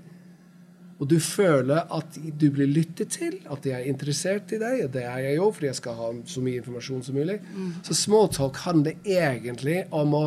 og 1.00 1.10
du 1.12 1.18
føler 1.20 1.82
at 1.92 2.16
du 2.40 2.46
blir 2.56 2.70
lyttet 2.72 3.10
til, 3.18 3.34
at 3.52 3.62
de 3.66 3.74
er 3.76 3.84
interessert 3.92 4.54
i 4.56 4.60
deg. 4.62 4.86
Og 4.86 4.94
det 4.94 5.04
er 5.04 5.18
jeg 5.26 5.36
jo, 5.42 5.50
fordi 5.52 5.68
jeg 5.68 5.76
skal 5.82 5.98
ha 6.00 6.12
så 6.32 6.44
mye 6.46 6.62
informasjon 6.62 7.04
som 7.04 7.18
mulig. 7.20 7.40
Så 7.84 7.98
småtalk 8.00 8.62
handler 8.64 8.96
egentlig 9.04 9.82
om 9.92 10.16
å 10.16 10.26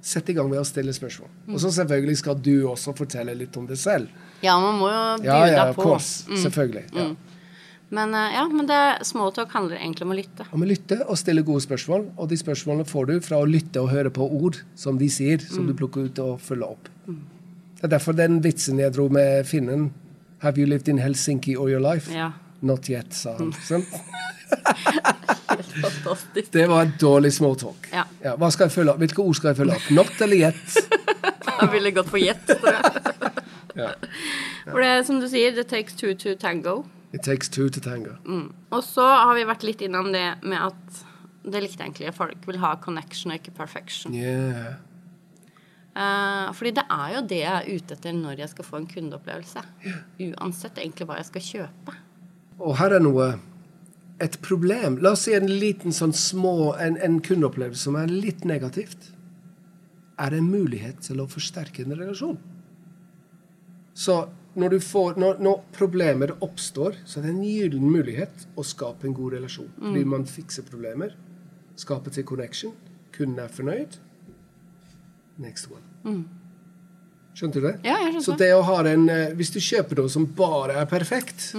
sette 0.00 0.32
i 0.32 0.36
gang 0.36 0.48
med 0.52 0.60
å 0.60 0.64
stille 0.68 0.92
spørsmål. 0.96 1.28
Og 1.54 1.58
så 1.60 1.72
selvfølgelig 1.76 2.18
skal 2.20 2.36
du 2.40 2.52
også 2.68 2.92
fortelle 2.96 3.34
litt 3.36 3.56
om 3.60 3.66
det 3.68 3.78
selv. 3.80 4.08
Ja, 4.44 4.58
man 4.60 4.78
må 4.80 4.88
jo 4.92 5.00
bjuda 5.22 5.40
Ja, 5.48 5.48
ja, 5.52 5.72
på. 5.72 5.82
course. 5.88 6.24
Selvfølgelig. 6.44 6.84
Ja. 6.96 7.08
Men 7.90 8.14
eh, 8.14 8.34
ja, 8.36 8.44
men 8.48 8.68
det, 8.70 8.80
smalltalk 9.06 9.50
handler 9.54 9.80
egentlig 9.80 10.06
om 10.06 10.12
å 10.14 10.18
lytte. 10.18 10.46
Om 10.54 10.62
å 10.62 10.68
lytte 10.70 11.00
og 11.06 11.18
stille 11.18 11.42
gode 11.46 11.64
spørsmål. 11.64 12.06
Og 12.16 12.30
de 12.30 12.38
spørsmålene 12.38 12.86
får 12.86 13.10
du 13.10 13.14
fra 13.24 13.40
å 13.42 13.48
lytte 13.48 13.82
og 13.82 13.90
høre 13.90 14.12
på 14.14 14.26
ord 14.26 14.60
som 14.78 14.98
de 15.00 15.08
sier, 15.10 15.42
som 15.42 15.66
du 15.66 15.74
plukker 15.78 16.06
ut 16.06 16.22
og 16.22 16.36
følger 16.44 16.76
opp. 16.76 16.90
Det 17.80 17.88
er 17.88 17.94
derfor 17.96 18.14
den 18.14 18.38
vitsen 18.44 18.78
jeg 18.78 18.92
dro 18.94 19.08
med 19.12 19.46
finnen 19.48 19.90
Have 20.40 20.56
you 20.56 20.66
lived 20.68 20.88
in 20.88 20.98
Helsinki 21.00 21.52
all 21.56 21.68
your 21.68 21.82
life? 21.84 22.08
Ja. 22.14 22.30
Not 22.64 22.88
yet, 22.88 23.12
sa 23.12 23.34
han. 23.36 23.50
Sånn. 23.64 23.84
Helt 25.50 25.74
fantastisk. 25.82 26.52
Det 26.52 26.64
var 26.70 26.86
et 26.86 26.94
dårlig 27.00 27.32
småtalk. 27.36 27.90
Ja. 27.92 28.06
hva 28.40 28.48
skal 28.52 28.68
jeg 28.68 28.76
følge 28.78 28.94
opp? 28.94 29.02
Hvilke 29.02 29.24
ord 29.24 29.36
skal 29.36 29.52
jeg 29.52 29.58
følge 29.60 29.76
opp? 29.76 29.90
Not 29.98 30.24
eller 30.24 30.46
yet? 30.48 30.78
Jeg 31.60 31.68
ville 31.74 31.90
gått 31.92 32.08
for 32.08 32.16
yet, 32.16 32.40
tror 32.48 32.70
jeg. 32.72 33.40
Ja. 33.76 33.88
For 34.64 34.80
det 34.80 34.92
som 35.04 35.18
du 35.20 35.26
sier, 35.28 35.52
det 35.52 35.66
takes 35.68 35.92
two 35.98 36.14
to 36.16 36.32
tango. 36.40 36.86
It 37.12 37.24
takes 37.26 37.48
two 37.48 37.68
to 37.68 37.80
tango. 37.82 38.16
Og 38.70 38.84
så 38.86 39.02
har 39.02 39.34
vi 39.34 39.46
vært 39.48 39.66
litt 39.66 39.82
innom 39.82 40.12
det 40.14 40.26
med 40.44 40.60
at 40.60 41.00
det 41.42 41.62
likte 41.64 41.82
egentlig 41.82 42.12
folk 42.14 42.46
vil 42.46 42.60
ha 42.62 42.76
connection 42.82 43.32
og 43.32 43.40
ikke 43.40 43.54
perfection. 43.56 44.14
Yeah. 44.14 44.78
Uh, 45.90 46.52
fordi 46.54 46.70
det 46.76 46.84
er 46.86 47.14
jo 47.16 47.22
det 47.26 47.38
jeg 47.40 47.50
er 47.50 47.80
ute 47.80 47.96
etter 47.96 48.14
når 48.14 48.44
jeg 48.44 48.52
skal 48.52 48.66
få 48.68 48.78
en 48.78 48.90
kundeopplevelse. 48.90 49.62
Uansett 50.28 50.78
egentlig 50.78 51.08
hva 51.08 51.18
jeg 51.18 51.30
skal 51.32 51.46
kjøpe. 51.46 51.96
Og 52.60 52.76
her 52.80 52.98
er 52.98 53.06
noe 53.06 53.32
Et 54.20 54.34
problem. 54.44 54.98
La 55.00 55.14
oss 55.14 55.22
si 55.24 55.32
en 55.32 55.46
liten 55.48 55.94
sånn 55.96 56.12
små 56.12 56.74
En, 56.76 56.98
en 57.00 57.22
kundeopplevelse 57.24 57.86
som 57.88 57.96
er 57.96 58.12
litt 58.12 58.44
negativt. 58.44 59.14
Er 60.20 60.34
det 60.34 60.42
en 60.42 60.50
mulighet 60.52 61.00
til 61.06 61.22
å 61.22 61.26
forsterke 61.26 61.86
en 61.86 61.96
relasjon? 61.96 62.36
Så 63.96 64.18
når, 64.58 64.74
du 64.74 64.82
får, 64.82 65.16
når, 65.20 65.38
når 65.42 65.62
problemer 65.76 66.32
oppstår, 66.42 66.98
så 67.06 67.20
er 67.20 67.28
det 67.28 67.34
en 67.34 67.44
gyllen 67.44 67.90
mulighet 67.90 68.46
å 68.58 68.64
skape 68.66 69.06
en 69.06 69.14
god 69.16 69.36
relasjon. 69.38 69.70
Fordi 69.78 70.04
man 70.08 70.26
fikser 70.28 70.66
problemer, 70.66 71.14
skaper 71.78 72.14
til 72.14 72.26
connection, 72.28 72.74
kunden 73.14 73.42
er 73.44 73.52
fornøyd. 73.54 74.00
Next 75.40 75.70
one. 75.70 75.84
Skjønte 77.36 77.60
du 77.60 77.68
det? 77.68 77.76
Ja, 77.86 77.94
jeg 78.02 78.16
skjønte. 78.16 78.24
Så 78.26 78.36
det 78.40 78.50
å 78.56 78.64
ha 78.66 78.80
en 78.90 79.06
eh, 79.08 79.30
Hvis 79.38 79.52
du 79.54 79.60
kjøper 79.62 80.02
noe 80.02 80.10
som 80.12 80.26
bare 80.36 80.80
er 80.82 80.88
perfekt, 80.90 81.52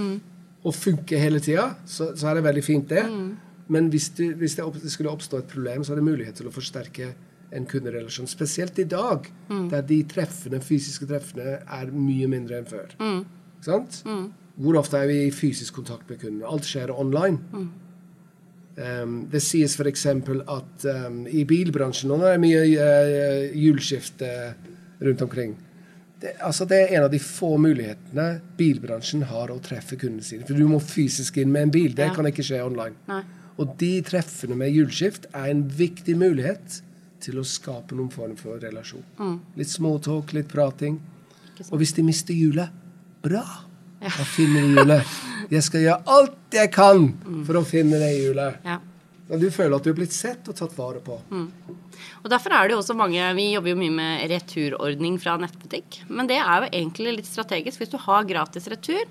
og 0.61 0.75
funker 0.77 1.17
hele 1.17 1.39
tida, 1.41 1.71
så, 1.89 2.11
så 2.13 2.29
er 2.29 2.37
det 2.37 2.45
veldig 2.45 2.63
fint, 2.65 2.89
det. 2.91 3.05
Men 3.71 3.87
hvis, 3.89 4.09
du, 4.17 4.25
hvis 4.37 4.57
det, 4.57 4.65
opp, 4.67 4.77
det 4.83 4.91
skulle 4.91 5.13
oppstå 5.13 5.39
et 5.41 5.49
problem, 5.49 5.83
så 5.83 5.93
er 5.93 6.01
det 6.01 6.05
mulighet 6.05 6.37
til 6.41 6.49
å 6.49 6.53
forsterke 6.53 7.13
en 7.51 7.65
kunderelasjon. 7.67 8.27
Spesielt 8.31 8.79
i 8.79 8.85
dag, 8.87 9.27
der 9.71 9.81
de 9.87 10.01
treffene, 10.07 10.61
fysiske 10.63 11.07
treffene 11.09 11.59
er 11.65 11.91
mye 11.91 12.27
mindre 12.31 12.61
enn 12.61 12.69
før. 12.69 12.93
Mm. 12.99 13.25
sant? 13.61 14.01
Hvor 14.61 14.77
ofte 14.77 14.97
er 14.99 15.07
vi 15.09 15.17
i 15.27 15.31
fysisk 15.33 15.73
kontakt 15.79 16.09
med 16.09 16.19
kunden? 16.21 16.43
Alt 16.47 16.67
skjer 16.69 16.91
online. 16.93 17.39
Um, 18.77 19.17
det 19.31 19.41
sies 19.43 19.73
f.eks. 19.75 20.05
at 20.07 20.85
um, 20.87 21.25
i 21.27 21.43
bilbransjen 21.45 22.07
nå 22.09 22.21
er 22.23 22.37
det 22.37 22.41
mye 22.45 22.61
uh, 22.79 23.49
hjulskifte 23.59 24.29
rundt 25.03 25.21
omkring. 25.25 25.57
Det, 26.21 26.35
altså 26.45 26.65
det 26.69 26.77
er 26.85 26.93
en 26.95 27.07
av 27.07 27.11
de 27.11 27.19
få 27.19 27.55
mulighetene 27.59 28.27
bilbransjen 28.57 29.25
har 29.27 29.51
å 29.51 29.59
treffe 29.63 29.97
kundene 29.99 30.23
sine. 30.23 30.47
For 30.47 30.55
du 30.55 30.69
må 30.71 30.79
fysisk 30.79 31.41
inn 31.41 31.51
med 31.51 31.67
en 31.67 31.73
bil. 31.75 31.91
Det 31.97 32.07
Ja. 32.11 32.15
kan 32.15 32.29
ikke 32.29 32.45
skje 32.47 32.61
online. 32.63 32.95
Nei. 33.11 33.23
Og 33.59 33.75
de 33.81 33.91
treffene 34.07 34.55
med 34.55 34.71
hjulskift 34.71 35.27
er 35.33 35.49
en 35.51 35.65
viktig 35.67 36.15
mulighet 36.17 36.79
til 37.21 37.39
å 37.41 37.45
skape 37.47 37.97
noen 37.97 38.11
form 38.13 38.35
for 38.39 38.61
relasjon. 38.61 39.39
Litt 39.59 39.71
småtalk, 39.71 40.33
litt 40.37 40.49
prating. 40.51 40.99
Og 41.69 41.77
hvis 41.81 41.93
de 41.97 42.05
mister 42.05 42.33
hjulet, 42.37 42.71
bra! 43.21 43.43
Da 44.01 44.25
finner 44.25 44.63
de 44.65 44.79
hjulet. 44.79 45.17
Jeg 45.51 45.65
skal 45.67 45.83
gjøre 45.83 46.15
alt 46.15 46.55
jeg 46.57 46.71
kan 46.73 47.11
for 47.45 47.59
å 47.59 47.65
finne 47.67 47.99
det 48.01 48.15
hjulet. 48.15 48.63
Ja. 48.65 48.79
Du 49.31 49.47
føler 49.53 49.77
at 49.77 49.85
du 49.85 49.91
er 49.93 49.95
blitt 49.95 50.11
sett 50.11 50.47
og 50.51 50.57
tatt 50.57 50.73
vare 50.75 50.99
på. 51.03 51.15
Og 52.21 52.27
derfor 52.29 52.51
er 52.55 52.67
det 52.67 52.75
jo 52.75 52.79
også 52.81 52.95
mange 52.97 53.29
Vi 53.37 53.45
jobber 53.53 53.71
jo 53.71 53.77
mye 53.79 53.93
med 53.93 54.25
returordning 54.31 55.15
fra 55.21 55.37
nettbutikk. 55.39 56.01
Men 56.09 56.27
det 56.27 56.39
er 56.41 56.65
jo 56.65 56.71
egentlig 56.71 57.13
litt 57.19 57.29
strategisk. 57.29 57.79
Hvis 57.79 57.93
du 57.93 57.99
har 58.01 58.27
gratis 58.27 58.67
retur, 58.71 59.05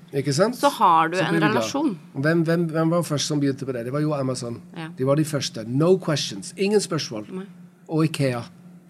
så 0.58 0.72
har 0.76 1.08
du 1.08 1.16
Så 1.16 1.24
en 1.24 1.40
relasjon. 1.40 1.94
Hvem, 2.12 2.44
hvem, 2.44 2.66
hvem 2.74 2.92
var 2.96 3.06
først 3.06 3.32
som 3.32 3.40
begynte 3.40 3.64
på 3.64 3.72
det? 3.76 3.86
Det 3.88 3.94
var 3.94 4.04
jo 4.04 4.12
Amazon. 4.18 4.60
Ja. 4.76 4.90
De 4.98 5.08
var 5.08 5.16
de 5.16 5.24
første. 5.24 5.64
No 5.64 5.96
questions. 5.98 6.52
Ingen 6.58 6.80
spørsmål. 6.80 7.30
Og 7.90 8.04
Ikea. 8.06 8.40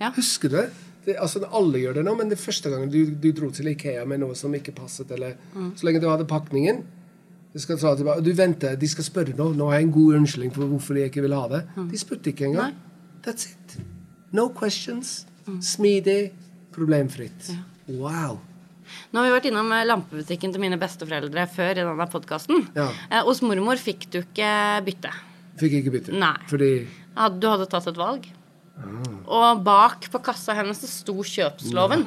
Ja. 0.01 0.11
Husker 0.17 0.49
du 0.53 0.57
det? 0.61 0.69
det? 1.07 1.17
Altså, 1.21 1.41
alle 1.57 1.81
gjør 1.81 1.95
det 1.99 2.05
nå, 2.07 2.15
men 2.19 2.29
det 2.33 2.39
første 2.41 2.71
gangen 2.73 2.91
du, 2.93 2.99
du 3.17 3.31
dro 3.37 3.49
til 3.57 3.71
Ikea 3.73 4.05
med 4.09 4.21
noe 4.23 4.37
som 4.37 4.53
ikke 4.57 4.75
passet, 4.77 5.11
eller 5.17 5.37
Mm. 5.55 5.73
så 5.77 5.87
lenge 5.89 6.01
du 6.03 6.09
hadde 6.11 6.27
pakningen 6.29 6.83
du 7.53 7.59
skal 7.59 7.79
ta 7.81 7.97
tilbake, 7.99 8.23
du 8.23 8.31
venter, 8.39 8.77
De 8.79 8.87
skal 8.89 9.03
spørre 9.05 9.33
nå. 9.35 9.49
Nå 9.59 9.67
har 9.71 9.81
jeg 9.81 9.89
en 9.89 9.93
god 9.97 10.15
unnskyldning 10.21 10.53
for 10.55 10.69
hvorfor 10.71 10.95
de 10.95 11.01
ikke 11.09 11.23
vil 11.25 11.33
ha 11.35 11.49
det. 11.51 11.65
De 11.91 11.99
spurte 11.99 12.31
ikke 12.31 12.47
engang. 12.47 12.77
That's 13.27 13.49
it. 13.51 13.75
No 14.33 14.49
questions. 14.55 15.27
Mm. 15.49 15.57
Smidig. 15.61 16.31
Problemfritt. 16.71 17.51
Wow. 17.89 18.39
Nå 19.11 19.19
har 19.19 19.27
vi 19.27 19.33
vært 19.35 19.49
innom 19.51 19.73
eh, 19.75 19.83
lampebutikken 19.89 20.55
til 20.55 20.63
mine 20.63 20.79
besteforeldre 20.79 21.49
før 21.51 21.73
i 21.75 21.81
denne 21.83 22.07
podkasten. 22.13 22.69
Ja. 22.79 22.87
Eh, 23.11 23.25
hos 23.27 23.43
mormor 23.43 23.83
fikk 23.83 24.07
du 24.15 24.21
ikke 24.23 24.53
bytte. 24.87 25.11
Fikk 25.59 25.75
ikke 25.81 25.97
bytte. 25.99 26.15
Nei. 26.15 26.37
Fordi 26.51 26.71
Du 27.41 27.49
hadde 27.51 27.67
tatt 27.67 27.91
et 27.91 27.99
valg. 27.99 28.31
Og 29.31 29.65
bak 29.67 30.09
på 30.13 30.21
kassa 30.25 30.57
hennes 30.59 30.81
så 30.83 30.89
sto 30.91 31.15
kjøpsloven. 31.23 32.07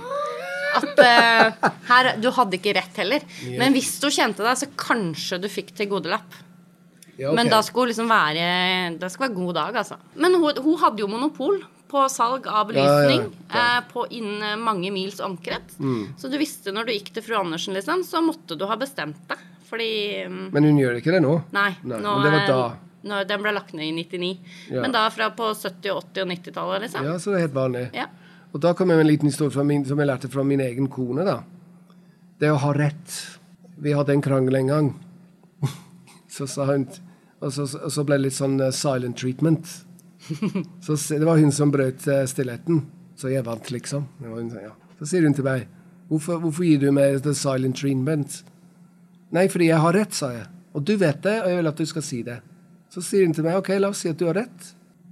At 0.74 1.00
uh, 1.00 1.68
her, 1.90 2.10
Du 2.22 2.32
hadde 2.34 2.58
ikke 2.58 2.74
rett 2.76 2.98
heller. 2.98 3.26
Men 3.60 3.76
hvis 3.76 3.94
du 4.02 4.10
kjente 4.10 4.44
deg, 4.46 4.58
så 4.58 4.70
kanskje 4.80 5.40
du 5.44 5.50
fikk 5.52 5.74
tilgodelapp. 5.78 6.40
ja, 7.16 7.30
okay. 7.30 7.36
Men 7.38 7.52
da 7.52 7.62
skulle 7.62 7.92
liksom 7.92 8.10
være 8.10 8.98
Det 8.98 9.12
skulle 9.12 9.30
være 9.30 9.38
god 9.38 9.54
dag, 9.60 9.76
altså. 9.84 10.00
Men 10.16 10.40
hun, 10.42 10.58
hun 10.66 10.80
hadde 10.82 11.04
jo 11.04 11.08
monopol 11.12 11.62
på 11.94 12.08
salg 12.10 12.48
av 12.50 12.72
belysning 12.72 13.28
Ja, 13.28 13.30
ja, 13.54 13.64
Eh, 13.78 13.82
på 13.92 14.08
innen 14.18 14.64
mange 14.66 14.90
mils 14.90 15.20
omkrets. 15.22 15.76
Mm. 15.78 16.16
Så 16.18 16.30
du 16.32 16.40
visste 16.42 16.72
når 16.74 16.88
du 16.88 16.92
gikk 16.96 17.12
til 17.14 17.22
fru 17.22 17.36
Andersen, 17.38 17.76
liksom, 17.78 18.02
så 18.08 18.18
måtte 18.26 18.58
du 18.58 18.66
ha 18.66 18.78
bestemt 18.82 19.20
deg. 19.30 19.38
fordi 19.70 19.92
um, 20.26 20.48
Men 20.56 20.66
hun 20.66 20.80
gjør 20.82 20.98
ikke 20.98 21.14
det 21.14 21.22
nå? 21.22 21.36
Nei. 21.54 21.70
Nei, 21.84 22.00
nå, 22.02 22.16
men 22.18 22.26
det 22.26 22.32
var 22.34 22.48
da. 22.50 22.64
Nå, 23.04 23.24
den 23.28 23.42
ble 23.44 23.52
lagt 23.52 23.74
ned 23.76 23.90
i 23.90 23.94
99. 23.98 24.30
Ja. 24.72 24.82
Men 24.82 24.94
da 24.96 25.04
fra 25.12 25.30
på 25.36 25.50
70-, 25.52 25.90
80- 25.92 26.22
og 26.24 26.30
90-tallet, 26.32 26.86
liksom. 26.86 27.08
Ja, 27.08 27.18
så 27.20 27.34
det 27.34 27.40
er 27.42 27.48
helt 27.48 27.58
vanlig. 27.58 27.88
Ja. 27.98 28.08
Og 28.54 28.62
da 28.64 28.72
kom 28.78 28.92
jeg 28.94 29.00
med 29.00 29.08
en 29.08 29.12
liten 29.12 29.32
historie 29.32 29.66
min, 29.68 29.84
som 29.86 30.00
jeg 30.00 30.08
lærte 30.08 30.30
fra 30.32 30.44
min 30.48 30.62
egen 30.64 30.88
kone. 30.94 31.26
da. 31.28 31.40
Det 32.40 32.52
å 32.54 32.60
ha 32.64 32.72
rett. 32.78 33.18
Vi 33.84 33.96
hadde 33.96 34.14
en 34.14 34.24
krangel 34.24 34.56
en 34.62 34.72
gang. 34.72 34.92
Så 36.32 36.48
sa 36.48 36.66
hun 36.70 36.88
Og 37.44 37.52
så, 37.52 37.66
og 37.68 37.92
så 37.92 38.04
ble 38.08 38.16
det 38.16 38.24
litt 38.30 38.36
sånn 38.38 38.56
eh, 38.64 38.72
silent 38.72 39.18
treatment. 39.20 39.68
Så 40.86 40.96
Det 40.96 41.26
var 41.28 41.42
hun 41.42 41.52
som 41.52 41.72
brøt 41.74 42.08
eh, 42.08 42.24
stillheten. 42.30 42.86
Så 43.20 43.34
jeg 43.34 43.44
vant, 43.44 43.72
liksom. 43.72 44.06
Det 44.22 44.30
var 44.32 44.40
hun, 44.40 44.54
ja. 44.64 44.72
Så 45.00 45.10
sier 45.12 45.28
hun 45.28 45.36
til 45.36 45.44
meg 45.44 45.68
hvorfor, 46.08 46.40
hvorfor 46.40 46.64
gir 46.64 46.80
du 46.80 46.88
meg 46.96 47.20
the 47.26 47.34
silent 47.36 47.76
treatment? 47.80 48.44
Nei, 49.34 49.48
fordi 49.52 49.68
jeg 49.74 49.82
har 49.84 49.96
rett, 49.98 50.16
sa 50.16 50.30
jeg. 50.32 50.48
Og 50.74 50.86
du 50.88 50.96
vet 51.02 51.20
det, 51.26 51.36
og 51.42 51.50
jeg 51.52 51.60
vil 51.60 51.72
at 51.74 51.82
du 51.82 51.90
skal 51.90 52.06
si 52.06 52.22
det. 52.24 52.38
Så 52.94 53.02
sier 53.02 53.26
hun 53.26 53.34
til 53.34 53.46
meg 53.48 53.58
OK, 53.58 53.72
la 53.82 53.90
oss 53.90 54.04
si 54.06 54.12
at 54.12 54.20
du 54.20 54.28
har 54.30 54.38
rett. 54.38 54.72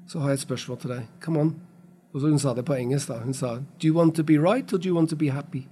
Så 0.10 0.22
har 0.22 0.34
jeg 0.34 0.42
et 0.42 0.46
spørsmål 0.46 0.80
til 0.84 0.92
deg. 0.94 1.06
Come 1.24 1.46
on. 1.46 1.54
Og 2.12 2.20
så 2.22 2.30
hun 2.30 2.42
sa 2.44 2.54
det 2.54 2.66
på 2.68 2.76
engelsk. 2.78 3.08
da. 3.10 3.22
Hun 3.24 3.34
sa 3.34 3.56
Do 3.58 3.88
you 3.88 3.96
want 3.96 4.16
to 4.20 4.26
be 4.28 4.38
right 4.38 4.74
or 4.74 4.78
do 4.82 4.90
you 4.90 4.96
want 4.98 5.10
to 5.10 5.18
be 5.18 5.32
happy? 5.32 5.64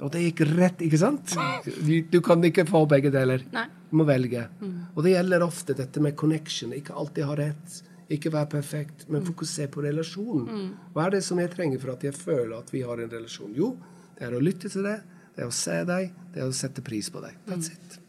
Og 0.00 0.08
det 0.14 0.22
gikk 0.24 0.40
rett, 0.56 0.80
ikke 0.80 0.98
sant? 0.98 1.34
Du, 1.66 1.92
du 2.08 2.18
kan 2.24 2.42
ikke 2.44 2.64
få 2.68 2.86
begge 2.88 3.12
deler. 3.12 3.44
Nei. 3.52 3.66
Du 3.90 3.98
må 4.00 4.06
velge. 4.08 4.46
Og 4.94 5.02
det 5.04 5.12
gjelder 5.14 5.44
ofte 5.44 5.76
dette 5.76 6.00
med 6.02 6.16
connection. 6.16 6.72
Ikke 6.72 6.96
alltid 6.96 7.26
ha 7.28 7.36
rett. 7.38 7.80
Ikke 8.10 8.32
være 8.34 8.48
perfekt, 8.50 9.04
men 9.12 9.22
fokusere 9.26 9.70
på 9.70 9.84
relasjonen. 9.84 10.70
Hva 10.94 11.04
er 11.06 11.18
det 11.18 11.22
som 11.22 11.38
jeg 11.38 11.52
trenger 11.52 11.78
for 11.78 11.92
at 11.94 12.02
jeg 12.08 12.16
føler 12.16 12.56
at 12.56 12.72
vi 12.74 12.80
har 12.82 12.98
en 12.98 13.12
relasjon? 13.12 13.52
Jo, 13.54 13.74
det 14.18 14.26
er 14.26 14.34
å 14.34 14.40
lytte 14.42 14.72
til 14.72 14.88
deg, 14.88 15.04
det 15.36 15.44
er 15.44 15.50
å 15.52 15.54
se 15.54 15.76
deg, 15.86 16.10
det 16.34 16.42
er 16.42 16.48
å 16.50 16.56
sette 16.56 16.82
pris 16.82 17.10
på 17.12 17.22
deg. 17.22 17.36
That's 17.46 17.70
it. 17.70 18.00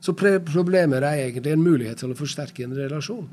Så 0.00 0.14
problemer 0.16 1.04
er 1.04 1.26
egentlig 1.26 1.52
en 1.52 1.64
mulighet 1.64 2.00
til 2.00 2.14
å 2.14 2.16
forsterke 2.16 2.64
en 2.64 2.76
relasjon. 2.76 3.26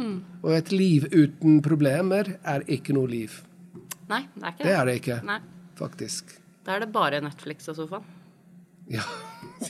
Og 0.43 0.49
et 0.51 0.71
liv 0.73 1.08
uten 1.13 1.62
problemer 1.63 2.34
er 2.43 2.65
ikke 2.67 2.95
noe 2.97 3.08
liv. 3.08 3.38
Nei, 4.08 4.23
det 4.36 4.43
er 4.43 4.51
ikke 4.53 4.63
Det 4.67 4.73
er 4.73 4.86
det 4.86 4.95
ikke, 5.01 5.19
Nei. 5.27 5.39
faktisk. 5.80 6.36
Da 6.67 6.75
er 6.75 6.84
det 6.84 6.91
bare 6.91 7.21
Netflix 7.23 7.69
og 7.71 7.80
sofaen. 7.80 8.08
Ja. 8.88 9.03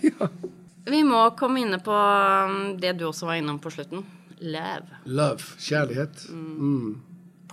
ja. 0.06 0.28
Vi 0.94 1.00
må 1.04 1.24
komme 1.36 1.64
inne 1.64 1.80
på 1.84 1.92
um, 1.92 2.76
det 2.80 2.94
du 3.00 3.08
også 3.10 3.26
var 3.28 3.40
innom 3.42 3.58
på 3.60 3.72
slutten. 3.74 4.04
Love. 4.40 5.00
Love. 5.10 5.58
Kjærlighet. 5.58 6.22
Mm. 6.30 6.94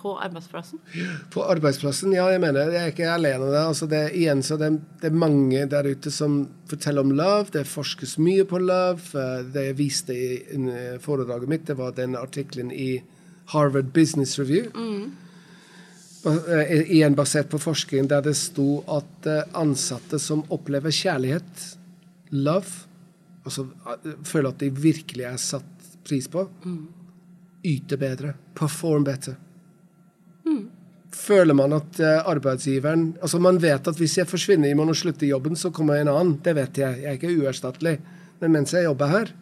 På 0.05 0.19
arbeidsplassen. 0.21 0.79
På 1.33 1.47
arbeidsplassen, 1.49 2.13
ja, 2.13 2.27
jeg 2.29 2.41
mener 2.43 2.69
jeg 2.75 2.83
er 2.83 2.91
ikke 2.93 3.07
alene 3.09 3.47
der. 3.49 3.63
Altså 3.71 3.87
det, 3.89 4.03
igjen, 4.21 4.43
så 4.45 4.59
det, 4.61 4.69
det 5.01 5.09
er 5.09 5.17
mange 5.17 5.63
der 5.73 5.89
ute 5.89 6.11
som 6.13 6.43
forteller 6.69 7.01
om 7.07 7.15
love. 7.17 7.47
Det 7.55 7.63
forskes 7.71 8.19
mye 8.21 8.45
på 8.51 8.61
love. 8.61 9.01
Eh, 9.17 9.43
Det 9.55 9.65
jeg 9.71 9.77
viste 9.81 10.13
i 10.13 10.27
i 10.45 10.99
foredraget 11.01 11.49
mitt, 11.49 11.65
det 11.67 11.79
var 11.79 11.93
den 11.97 12.17
artikkelen 12.21 12.71
i 12.73 12.99
Harvard 13.55 13.93
Business 13.97 14.37
Review. 14.39 14.69
Ba- 16.25 16.37
eh, 16.49 16.85
Igjen 16.99 17.15
basert 17.17 17.49
på 17.53 17.59
forskning 17.61 18.07
der 18.09 18.21
det 18.25 18.37
sto 18.37 18.83
at 18.89 19.27
eh, 19.29 19.43
ansatte 19.61 20.19
som 20.21 20.45
opplever 20.53 20.93
kjærlighet, 20.93 21.65
love, 22.33 22.85
altså 23.45 23.67
eh, 23.93 24.15
føler 24.25 24.49
at 24.53 24.61
de 24.61 24.71
virkelig 24.71 25.25
er 25.33 25.37
satt 25.41 25.89
pris 26.05 26.29
på, 26.29 26.47
yter 27.65 27.97
bedre, 28.01 28.35
perform 28.57 29.05
better 29.09 29.37
føler 31.25 31.57
man 31.57 31.73
at 31.77 31.99
eh, 32.05 32.21
arbeidsgiveren 32.31 33.07
Altså 33.23 33.39
man 33.43 33.57
vet 33.63 33.89
at 33.91 33.97
hvis 34.01 34.19
jeg 34.21 34.29
forsvinner 34.31 34.69
i 34.71 34.75
morgen 34.77 34.93
og 34.95 34.99
slutter 35.01 35.27
jobben, 35.29 35.57
så 35.57 35.71
kommer 35.75 35.97
en 36.01 36.11
annen. 36.13 36.35
Det 36.45 36.55
vet 36.57 36.79
jeg. 36.81 37.01
Jeg 37.03 37.11
er 37.11 37.19
ikke 37.19 37.33
uerstattelig. 37.41 37.97
Men 38.41 38.53
mens 38.59 38.75
jeg 38.77 38.85
jobber 38.87 39.11
her, 39.13 39.33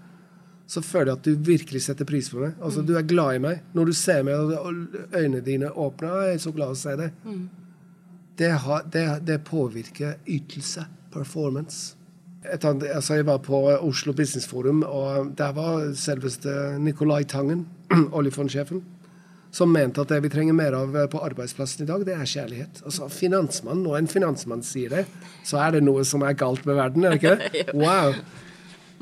så 0.72 0.80
føler 0.84 1.10
jeg 1.12 1.18
at 1.18 1.26
du 1.26 1.48
virkelig 1.50 1.82
setter 1.84 2.06
pris 2.08 2.28
på 2.32 2.38
meg. 2.44 2.54
Altså 2.62 2.84
Du 2.86 2.94
er 2.96 3.02
glad 3.08 3.34
i 3.36 3.42
meg. 3.44 3.62
Når 3.76 3.90
du 3.90 3.92
ser 3.98 4.22
meg, 4.24 4.34
og- 4.34 4.94
øynene 5.12 5.42
dine 5.44 5.68
åpner, 5.72 6.08
«Å, 6.12 6.22
jeg 6.28 6.34
er 6.38 6.44
så 6.46 6.52
glad 6.54 6.72
å 6.72 6.78
se 6.78 6.94
deg. 6.96 7.10
Det, 8.38 8.50
har, 8.64 8.86
det, 8.92 9.02
det 9.28 9.40
påvirker 9.44 10.14
ytelse. 10.26 10.86
Performance. 11.12 11.94
Et 12.48 12.64
annet, 12.64 12.88
altså 12.94 13.18
jeg 13.20 13.26
var 13.28 13.38
på 13.44 13.58
Oslo 13.84 14.14
Business 14.16 14.46
Forum, 14.48 14.80
og 14.82 15.34
der 15.38 15.52
var 15.54 15.84
selveste 15.94 16.78
Nicolai 16.80 17.22
Tangen, 17.28 17.66
oljefondsjefen 18.18 18.80
som 19.52 19.72
mente 19.72 20.00
at 20.00 20.08
det 20.08 20.22
vi 20.24 20.30
trenger 20.32 20.56
mer 20.56 20.74
av 20.76 20.94
eh, 20.96 21.08
på 21.12 21.20
arbeidsplassen 21.22 21.84
i 21.84 21.88
dag, 21.88 22.06
det 22.08 22.14
er 22.16 22.28
kjærlighet. 22.28 22.80
Altså 22.88 23.08
finansmann, 23.12 23.82
Når 23.84 23.98
en 23.98 24.08
finansmann 24.08 24.64
sier 24.64 24.94
det, 24.94 25.02
så 25.44 25.60
er 25.60 25.76
det 25.76 25.82
noe 25.84 26.06
som 26.08 26.24
er 26.24 26.38
galt 26.40 26.64
med 26.68 26.78
verden, 26.80 27.04
er 27.04 27.14
det 27.14 27.20
ikke 27.20 27.36
det? 27.42 27.66
Wow. 27.82 28.16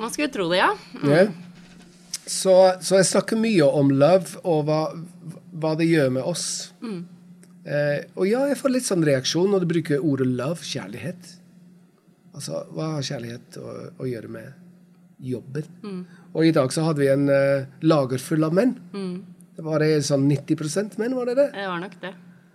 Man 0.01 0.11
skulle 0.11 0.33
tro 0.33 0.49
det, 0.51 0.59
ja. 0.59 0.73
Ja. 1.07 1.25
Så, 2.27 2.55
så 2.83 2.99
jeg 2.99 3.09
snakker 3.11 3.39
mye 3.39 3.67
om 3.67 3.91
love 3.95 4.39
og 4.49 4.65
hva, 4.69 4.81
hva 5.61 5.75
det 5.79 5.87
gjør 5.91 6.13
med 6.19 6.27
oss. 6.27 6.47
Eh, 6.83 8.07
og 8.17 8.27
ja, 8.27 8.47
jeg 8.51 8.59
får 8.59 8.75
litt 8.75 8.87
sånn 8.87 9.05
reaksjon 9.07 9.51
når 9.53 9.63
du 9.65 9.71
bruker 9.75 10.03
ordet 10.07 10.31
love, 10.31 10.65
kjærlighet. 10.67 11.37
Altså, 12.35 12.65
hva 12.75 12.95
har 12.97 13.07
kjærlighet 13.07 13.59
å, 13.61 13.75
å 14.01 14.09
gjøre 14.09 14.31
med 14.33 15.27
jobben? 15.31 16.07
Og 16.33 16.47
i 16.47 16.55
dag 16.57 16.73
så 16.73 16.87
hadde 16.87 17.03
vi 17.03 17.11
en 17.13 17.29
eh, 17.31 17.69
lager 17.85 18.23
full 18.23 18.47
av 18.47 18.57
menn. 18.57 18.75
Det 18.91 19.40
var 19.65 19.83
det 19.85 20.01
sånn 20.07 20.27
90% 20.31 20.99
menn, 21.01 21.15
var 21.19 21.31
det 21.31 21.39
det? 21.39 21.49
Det 21.57 21.67
var 21.69 21.81
nok 21.83 21.97
det. 22.03 22.13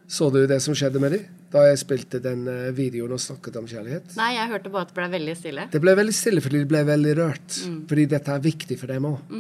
Så 0.08 0.30
du 0.30 0.44
det 0.48 0.60
som 0.62 0.76
skjedde 0.78 1.02
med 1.02 1.16
dem 1.16 1.26
da 1.56 1.62
jeg 1.70 1.80
spilte 1.80 2.20
den 2.20 2.44
eh, 2.52 2.72
videoen 2.76 3.14
og 3.16 3.22
snakket 3.22 3.56
om 3.62 3.68
kjærlighet? 3.70 4.16
Nei, 4.20 4.34
jeg 4.36 4.50
hørte 4.52 4.72
bare 4.74 4.86
at 4.86 4.90
det 4.92 4.98
ble 4.98 5.06
veldig 5.14 5.36
stille. 5.40 5.68
Det 5.72 5.80
ble 5.82 5.94
veldig 5.98 6.16
stille 6.18 6.44
fordi 6.44 6.60
de 6.62 6.68
ble 6.70 6.82
veldig 6.90 7.14
rørt. 7.22 7.60
Fordi 7.90 8.06
dette 8.12 8.34
er 8.34 8.44
viktig 8.44 8.78
for 8.82 8.92
dem 8.92 9.08
òg. 9.08 9.32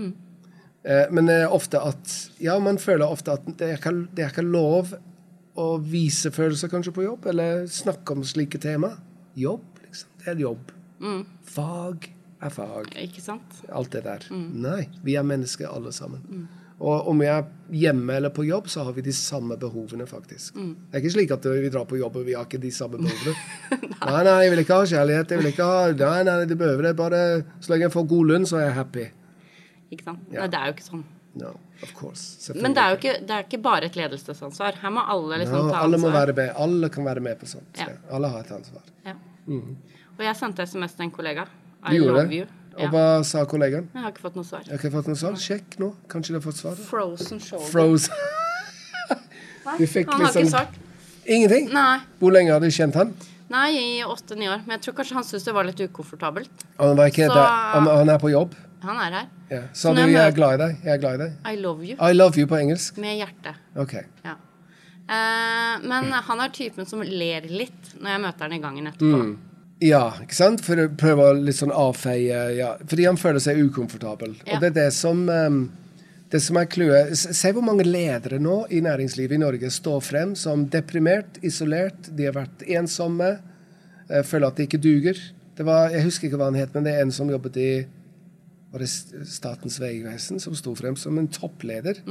Eh, 0.85 1.11
men 1.11 1.29
er 1.33 1.51
ofte 1.51 1.81
at 1.81 2.15
Ja, 2.39 2.55
man 2.63 2.79
føler 2.81 3.09
ofte 3.09 3.35
at 3.35 3.45
det 3.59 3.67
er, 3.67 3.77
ikke, 3.81 3.93
det 4.15 4.25
er 4.25 4.31
ikke 4.31 4.47
lov 4.47 4.95
å 5.59 5.67
vise 5.81 6.31
følelser 6.35 6.71
kanskje 6.71 6.93
på 6.95 7.05
jobb, 7.05 7.27
eller 7.31 7.65
snakke 7.71 8.15
om 8.15 8.23
slike 8.27 8.59
tema. 8.63 8.93
Jobb, 9.39 9.63
liksom. 9.85 10.11
Det 10.23 10.33
er 10.33 10.43
jobb. 10.43 10.71
Fag 11.55 12.09
er 12.43 12.51
fag. 12.53 12.91
Ikke 12.99 13.23
sant? 13.23 13.59
Alt 13.71 13.95
det 13.95 14.03
der. 14.07 14.27
Nei, 14.35 14.85
vi 15.03 15.15
er 15.19 15.27
mennesker 15.27 15.71
alle 15.71 15.93
sammen. 15.95 16.47
Og 16.79 17.07
om 17.07 17.21
vi 17.23 17.27
er 17.31 17.45
hjemme 17.71 18.17
eller 18.17 18.33
på 18.35 18.43
jobb, 18.43 18.67
så 18.67 18.83
har 18.83 18.95
vi 18.97 19.01
de 19.05 19.13
samme 19.15 19.55
behovene, 19.57 20.03
faktisk. 20.09 20.57
Det 20.57 20.97
er 20.97 21.03
ikke 21.03 21.13
slik 21.13 21.31
at 21.31 21.45
vi 21.47 21.69
drar 21.71 21.85
på 21.87 21.99
jobb 21.99 22.17
og 22.19 22.25
vi 22.27 22.35
har 22.35 22.47
ikke 22.49 22.59
de 22.61 22.71
samme 22.75 22.99
behovene. 22.99 23.35
nei, 24.09 24.23
nei, 24.27 24.35
jeg 24.43 24.51
vil 24.53 24.63
ikke 24.65 24.79
ha 24.81 24.87
kjærlighet. 24.91 25.31
Jeg 25.31 25.41
vil 25.41 25.51
ikke 25.53 25.69
ha 25.69 25.85
Nei, 26.01 26.17
nei, 26.27 26.37
du 26.49 26.55
behøver 26.59 26.89
det. 26.89 26.95
Bare 26.99 27.21
så 27.63 27.71
lenge 27.71 27.87
jeg 27.87 27.95
får 27.95 28.09
god 28.11 28.31
lønn, 28.33 28.47
så 28.49 28.59
er 28.59 28.67
jeg 28.67 28.75
happy. 28.81 29.05
Ikke 29.95 30.09
sant? 30.09 30.25
Ja. 30.33 30.41
Nei, 30.43 30.49
det 30.51 30.59
er 30.59 30.71
jo 30.71 30.75
ikke 30.75 30.87
sånn. 30.89 31.05
No, 31.35 31.51
of 31.83 31.95
course. 31.95 32.53
Men 32.55 32.75
det 32.75 32.83
er 32.83 32.93
jo 32.93 32.99
ikke, 32.99 33.15
det 33.27 33.37
er 33.37 33.47
ikke 33.47 33.61
bare 33.63 33.89
et 33.89 33.97
ledelsesansvar. 33.99 34.77
Her 34.83 34.93
må 34.95 35.03
alle 35.15 35.41
liksom 35.43 35.65
no, 35.67 35.71
ta 35.71 35.81
alle 35.83 35.99
må 35.99 36.09
ansvar. 36.09 36.19
være 36.21 36.35
med. 36.41 36.53
Alle 36.67 36.91
kan 36.91 37.07
være 37.07 37.23
med 37.23 37.39
på 37.39 37.49
sånt. 37.55 37.79
Ja. 37.79 37.89
Alle 38.15 38.31
har 38.35 38.43
et 38.43 38.53
ansvar. 38.55 38.83
Ja. 39.07 39.15
Og 40.15 40.23
jeg 40.23 40.35
sendte 40.39 40.67
SMS 40.67 40.95
til 40.95 41.07
en 41.07 41.15
kollega. 41.15 41.47
I 41.91 41.99
love 42.01 42.23
det? 42.31 42.45
Og 42.75 42.89
hva 42.91 43.23
sa 43.23 43.45
kollegaen? 43.45 43.85
Jeg 43.93 44.01
har 44.03 44.11
ikke 44.11 44.21
fått 44.25 44.35
noe 44.35 44.43
svar. 44.47 44.63
Jeg 44.65 44.71
har 44.73 44.79
ikke 44.81 44.91
fått 44.97 45.07
noe 45.07 45.15
svar. 45.19 45.37
Sjekk 45.39 45.77
nå. 45.79 45.93
Kanskje 46.11 46.33
de 46.33 46.39
har 46.39 46.43
fått 46.43 46.59
svar? 46.59 46.75
Frozen 46.89 47.39
shoulder. 47.39 47.69
Frozen. 47.71 48.13
Du 49.77 49.85
fikk 49.87 50.11
han 50.11 50.21
har 50.21 50.27
liksom- 50.27 50.43
ikke 50.43 50.51
svart. 50.51 50.75
Ingenting? 51.25 51.71
Nei. 51.73 51.99
Hvor 52.19 52.31
lenge 52.31 52.51
har 52.51 52.59
du 52.59 52.67
kjent 52.67 52.93
han? 52.95 53.13
Nei, 53.49 53.69
i 53.77 54.03
åtte-ni 54.03 54.47
år. 54.47 54.61
Men 54.67 54.77
jeg 54.77 54.81
tror 54.81 54.93
kanskje 54.95 55.13
han 55.13 55.23
syntes 55.23 55.45
det 55.45 55.53
var 55.53 55.63
litt 55.63 55.79
ukomfortabelt. 55.79 56.49
Han, 56.79 56.95
var 56.97 57.07
ikke 57.09 57.27
Så- 57.27 57.33
han, 57.73 57.85
han 57.87 58.09
er 58.09 58.17
på 58.19 58.29
jobb? 58.31 58.53
Han 58.83 58.97
er 58.97 59.11
her. 59.19 59.27
Ja. 59.49 59.61
Så 59.73 59.95
du 59.95 60.01
jeg 60.01 60.13
er 60.15 60.31
glad 60.31 60.59
i 60.59 60.63
deg'? 60.63 60.83
Jeg 60.83 60.93
er 60.93 60.97
glad 60.97 61.13
i 61.15 61.17
deg. 61.23 61.33
I 61.45 61.55
love 61.55 61.83
you. 61.83 61.95
I 61.99 62.11
love 62.13 62.37
you 62.37 62.45
på 62.45 62.57
engelsk? 62.59 62.97
Med 62.97 63.17
hjerte. 63.17 63.55
OK. 63.75 63.93
Ja. 64.23 64.35
Eh, 65.07 65.79
men 65.87 66.11
han 66.11 66.39
er 66.41 66.49
typen 66.49 66.85
som 66.87 67.01
ler 67.01 67.41
litt 67.41 67.93
når 67.99 68.09
jeg 68.09 68.21
møter 68.21 68.39
han 68.41 68.53
i 68.53 68.59
gangen 68.59 68.87
etterpå. 68.87 69.37
Ja, 69.83 70.13
ikke 70.23 70.37
sant? 70.37 70.61
For 70.63 70.79
å 70.79 70.85
prøve 70.95 71.25
å 71.29 71.33
litt 71.35 71.57
sånn 71.57 71.73
avfeie 71.75 72.45
ja. 72.55 72.75
Fordi 72.87 73.07
han 73.09 73.19
føler 73.19 73.43
seg 73.43 73.59
ukomfortabel. 73.65 74.37
Ja. 74.45 74.55
Og 74.55 74.63
det 74.63 74.71
er 74.71 74.77
det 74.77 74.91
som 74.95 75.25
um, 75.27 75.65
det 76.31 76.41
som 76.41 76.57
er 76.59 76.69
clouet 76.71 77.11
Se 77.15 77.51
hvor 77.53 77.63
mange 77.65 77.85
ledere 77.85 78.39
nå 78.41 78.63
i 78.73 78.81
næringslivet 78.83 79.37
i 79.37 79.41
Norge 79.41 79.69
står 79.71 79.99
frem 80.03 80.33
som 80.39 80.65
deprimert, 80.71 81.37
isolert, 81.45 82.09
de 82.09 82.27
har 82.27 82.35
vært 82.35 82.65
ensomme, 82.65 83.35
eh, 84.09 84.23
føler 84.25 84.49
at 84.49 84.57
de 84.57 84.65
ikke 84.65 84.81
duger. 84.81 85.19
Det 85.55 85.65
var, 85.67 85.91
Jeg 85.93 86.07
husker 86.07 86.27
ikke 86.27 86.39
hva 86.41 86.49
han 86.49 86.59
het, 86.59 86.73
men 86.73 86.87
det 86.87 86.95
er 86.95 87.05
en 87.05 87.13
som 87.15 87.29
jobbet 87.29 87.59
i 87.61 87.69
var 88.75 88.83
det 88.83 88.89
Statens 89.29 89.77
vegvesen 89.79 90.41
som 90.43 90.55
sto 90.57 90.73
frem 90.75 90.97
som 90.99 91.15
en 91.17 91.29
toppleder 91.31 92.01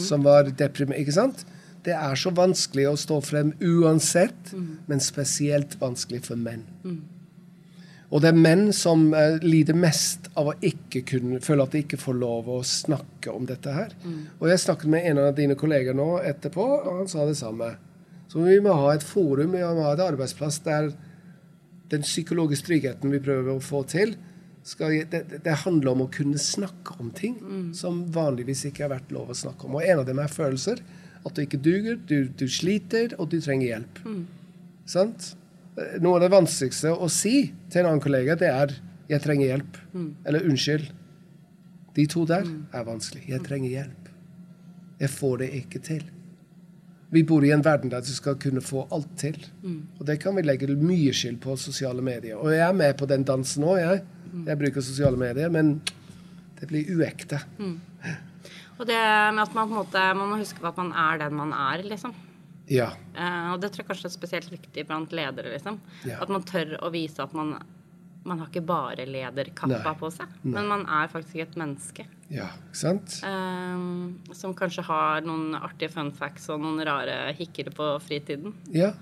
som 0.00 0.22
var 0.24 0.48
deprimert. 0.48 1.02
Ikke 1.02 1.12
sant? 1.12 1.44
Det 1.86 1.94
er 1.94 2.16
så 2.18 2.32
vanskelig 2.34 2.88
å 2.90 2.96
stå 2.98 3.20
frem 3.22 3.52
uansett, 3.62 4.52
men 4.90 5.00
spesielt 5.00 5.76
vanskelig 5.80 6.24
for 6.26 6.36
menn. 6.40 6.64
Og 8.10 8.20
det 8.22 8.28
er 8.30 8.38
menn 8.38 8.68
som 8.74 9.08
uh, 9.14 9.36
lider 9.42 9.74
mest 9.74 10.28
av 10.38 10.52
å 10.52 10.54
ikke 10.62 11.00
kunne 11.08 11.40
føle 11.42 11.64
at 11.66 11.72
de 11.74 11.80
ikke 11.82 11.98
får 11.98 12.14
lov 12.20 12.46
å 12.54 12.60
snakke 12.66 13.32
om 13.34 13.46
dette 13.48 13.72
her. 13.74 13.94
Og 14.38 14.46
jeg 14.50 14.62
snakket 14.62 14.90
med 14.92 15.06
en 15.10 15.18
av 15.24 15.32
dine 15.34 15.56
kolleger 15.58 15.94
nå 15.98 16.20
etterpå, 16.22 16.66
og 16.86 17.00
han 17.00 17.08
sa 17.10 17.26
det 17.26 17.34
samme. 17.38 17.72
Så 18.30 18.42
vi 18.46 18.60
må 18.62 18.74
ha 18.78 18.92
et 18.94 19.02
forum, 19.06 19.52
vi 19.54 19.62
må 19.62 19.82
ha 19.86 19.92
et 19.96 20.02
arbeidsplass 20.06 20.60
der 20.66 20.92
den 21.90 22.02
psykologiske 22.02 22.66
tryggheten 22.66 23.10
vi 23.14 23.20
prøver 23.22 23.52
å 23.56 23.62
få 23.62 23.84
til, 23.90 24.16
skal, 24.66 24.96
det, 25.10 25.20
det- 25.30 25.42
det 25.44 25.58
handler 25.62 25.92
om 25.92 26.00
å 26.06 26.10
kunne 26.10 26.38
snakke 26.42 26.96
om 26.98 27.10
ting 27.14 27.36
som 27.74 28.04
vanligvis 28.10 28.64
ikke 28.66 28.82
har 28.88 28.94
vært 28.96 29.12
lov 29.14 29.30
å 29.30 29.36
snakke 29.38 29.66
om. 29.68 29.76
Og 29.78 29.82
en 29.86 30.00
av 30.02 30.06
dem 30.08 30.18
er 30.18 30.26
følelser. 30.32 30.78
At 31.26 31.34
du 31.34 31.42
ikke 31.42 31.58
duger, 31.58 31.96
du, 32.06 32.28
du 32.38 32.46
sliter, 32.48 33.14
og 33.18 33.30
du 33.32 33.40
trenger 33.42 33.66
hjelp. 33.66 33.98
Sant? 34.86 35.32
Eh, 35.76 35.96
Noe 36.00 36.16
av 36.20 36.22
det 36.26 36.30
vanskeligste 36.32 36.92
å 36.94 37.08
si 37.10 37.52
til 37.70 37.82
en 37.82 37.90
annen 37.90 38.00
kollega, 38.04 38.36
det 38.38 38.48
er 38.48 38.76
'jeg 39.08 39.22
trenger 39.22 39.46
hjelp'. 39.56 39.80
Eller 40.26 40.40
'unnskyld'. 40.40 40.90
De 41.94 42.06
to 42.06 42.24
der 42.26 42.44
er 42.72 42.84
vanskelig. 42.84 43.24
'Jeg 43.28 43.42
trenger 43.44 43.70
hjelp'. 43.70 44.10
Jeg 45.00 45.10
får 45.10 45.36
det 45.38 45.50
ikke 45.54 45.78
til. 45.82 46.02
Vi 47.10 47.22
bor 47.22 47.44
i 47.44 47.50
en 47.52 47.62
verden 47.64 47.90
der 47.90 48.00
du 48.00 48.06
skal 48.12 48.34
kunne 48.34 48.60
få 48.60 48.86
alt 48.92 49.08
til. 49.16 49.36
Og 50.00 50.06
det 50.06 50.18
kan 50.20 50.34
vi 50.36 50.42
legge 50.42 50.66
mye 50.76 51.12
skyld 51.12 51.38
på 51.40 51.56
sosiale 51.56 52.02
medier. 52.02 52.36
Og 52.36 52.50
jeg 52.50 52.68
er 52.68 52.72
med 52.72 52.94
på 52.98 53.06
den 53.06 53.24
dansen 53.24 53.62
òg, 53.64 53.78
jeg. 53.78 54.02
Jeg 54.46 54.58
bruker 54.58 54.80
sosiale 54.80 55.16
medier, 55.16 55.48
men 55.48 55.80
det 56.60 56.68
blir 56.68 56.84
uekte. 56.96 57.38
Og 58.76 58.86
det 58.88 58.98
med 58.98 59.42
at 59.42 59.54
man 59.56 59.70
på 59.70 59.72
en 59.72 59.80
måte 59.80 60.02
Man 60.18 60.32
må 60.32 60.40
huske 60.40 60.60
på 60.60 60.68
at 60.68 60.80
man 60.80 60.92
er 60.92 61.22
den 61.24 61.36
man 61.38 61.54
er, 61.56 61.84
liksom. 61.86 62.14
Ja. 62.68 62.90
Uh, 63.14 63.54
og 63.54 63.62
det 63.62 63.70
tror 63.72 63.84
jeg 63.84 63.92
kanskje 63.92 64.08
er 64.10 64.16
spesielt 64.16 64.52
viktig 64.52 64.84
blant 64.88 65.14
ledere, 65.14 65.52
liksom. 65.54 65.78
Ja. 66.04 66.20
At 66.24 66.32
man 66.32 66.44
tør 66.46 66.76
å 66.82 66.90
vise 66.94 67.22
at 67.22 67.34
man 67.36 67.56
man 68.26 68.40
har 68.42 68.48
ikke 68.50 68.64
bare 68.66 69.06
lederkappa 69.06 69.78
Nei. 69.84 69.94
på 70.00 70.08
seg, 70.10 70.32
men 70.42 70.66
man 70.66 70.80
er 70.90 71.10
faktisk 71.12 71.44
et 71.44 71.56
menneske. 71.58 72.06
Ja, 72.26 72.48
ikke 72.66 72.80
sant? 72.80 73.20
eh, 73.22 74.34
som 74.34 74.54
kanskje 74.58 74.82
har 74.88 75.22
noen 75.26 75.54
artige 75.54 75.92
fun 75.94 76.10
facts 76.16 76.48
og 76.50 76.58
noen 76.64 76.82
rare 76.86 77.30
hikker 77.38 77.70
på 77.76 77.92
fritiden. 78.02 78.56
Ja. 78.74 78.92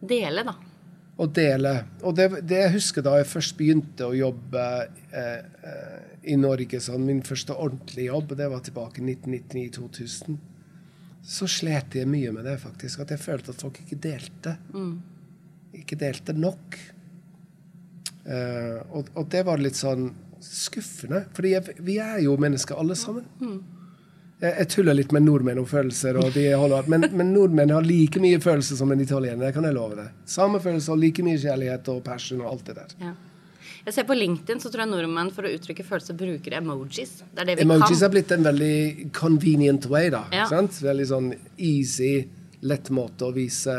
Dele, 0.00 0.42
da. 0.48 0.56
Og 1.22 1.30
dele. 1.36 1.76
Og 2.02 2.16
det, 2.18 2.28
det 2.48 2.58
jeg 2.64 2.74
husker 2.74 3.06
da 3.06 3.14
jeg 3.20 3.30
først 3.30 3.54
begynte 3.58 4.08
å 4.08 4.16
jobbe 4.16 4.64
eh, 5.12 5.44
eh, 5.62 6.11
i 6.22 6.36
Norge, 6.38 6.80
sånn 6.80 7.04
min 7.06 7.22
første 7.26 7.54
ordentlige 7.58 8.10
jobb, 8.10 8.34
det 8.38 8.48
var 8.52 8.62
tilbake 8.64 9.02
i 9.02 9.06
1999-2000, 9.14 10.38
så 11.22 11.46
slet 11.50 11.94
jeg 11.98 12.10
mye 12.10 12.32
med 12.34 12.46
det, 12.46 12.56
faktisk. 12.62 13.02
At 13.04 13.12
jeg 13.14 13.22
følte 13.22 13.54
at 13.54 13.62
folk 13.62 13.78
ikke 13.82 13.98
delte. 14.02 14.56
Ikke 15.78 15.98
delte 15.98 16.34
nok. 16.34 16.78
Uh, 18.26 18.78
og, 18.90 19.10
og 19.18 19.28
det 19.30 19.44
var 19.46 19.62
litt 19.62 19.78
sånn 19.78 20.10
skuffende. 20.42 21.24
Fordi 21.34 21.54
vi 21.86 21.98
er 22.02 22.18
jo 22.24 22.34
mennesker 22.42 22.78
alle 22.78 22.98
sammen. 22.98 23.26
Jeg, 24.42 24.50
jeg 24.50 24.70
tuller 24.74 24.98
litt 24.98 25.14
med 25.14 25.22
nordmenn 25.28 25.62
om 25.62 25.68
følelser, 25.70 26.18
holder, 26.18 26.90
men, 26.90 27.06
men 27.14 27.30
nordmenn 27.30 27.70
har 27.70 27.86
like 27.86 28.22
mye 28.22 28.40
følelser 28.42 28.80
som 28.82 28.90
en 28.90 29.02
italiener. 29.02 29.46
Det 29.46 29.54
kan 29.54 29.68
jeg 29.68 29.78
love 29.78 29.98
deg. 29.98 30.10
Samme 30.26 30.58
følelser, 30.62 30.98
like 30.98 31.22
mye 31.22 31.38
kjærlighet 31.38 31.92
og 31.94 32.02
passion 32.06 32.42
og 32.42 32.50
alt 32.56 32.66
det 32.66 32.80
der. 32.80 32.96
Ja. 33.02 33.14
Jeg 33.84 33.94
ser 33.96 34.04
På 34.06 34.14
LinkedIn 34.14 34.60
så 34.62 34.70
tror 34.70 34.84
jeg 34.84 34.90
nordmenn 34.92 35.32
for 35.34 35.42
å 35.48 35.50
uttrykke 35.56 35.82
følelser 35.86 36.14
bruker 36.18 36.54
emojis. 36.60 37.16
Det 37.34 37.46
det 37.48 37.56
vi 37.58 37.64
Emojis 37.64 37.88
kan. 37.98 38.02
har 38.04 38.12
blitt 38.14 38.30
en 38.36 38.44
veldig 38.46 39.12
convenient 39.16 39.86
way, 39.90 40.10
da. 40.14 40.24
Ja. 40.32 40.44
Sant? 40.46 40.76
Veldig 40.84 41.06
sånn 41.10 41.32
easy, 41.58 42.28
lett 42.62 42.90
måte 42.94 43.26
å 43.26 43.32
vise 43.34 43.74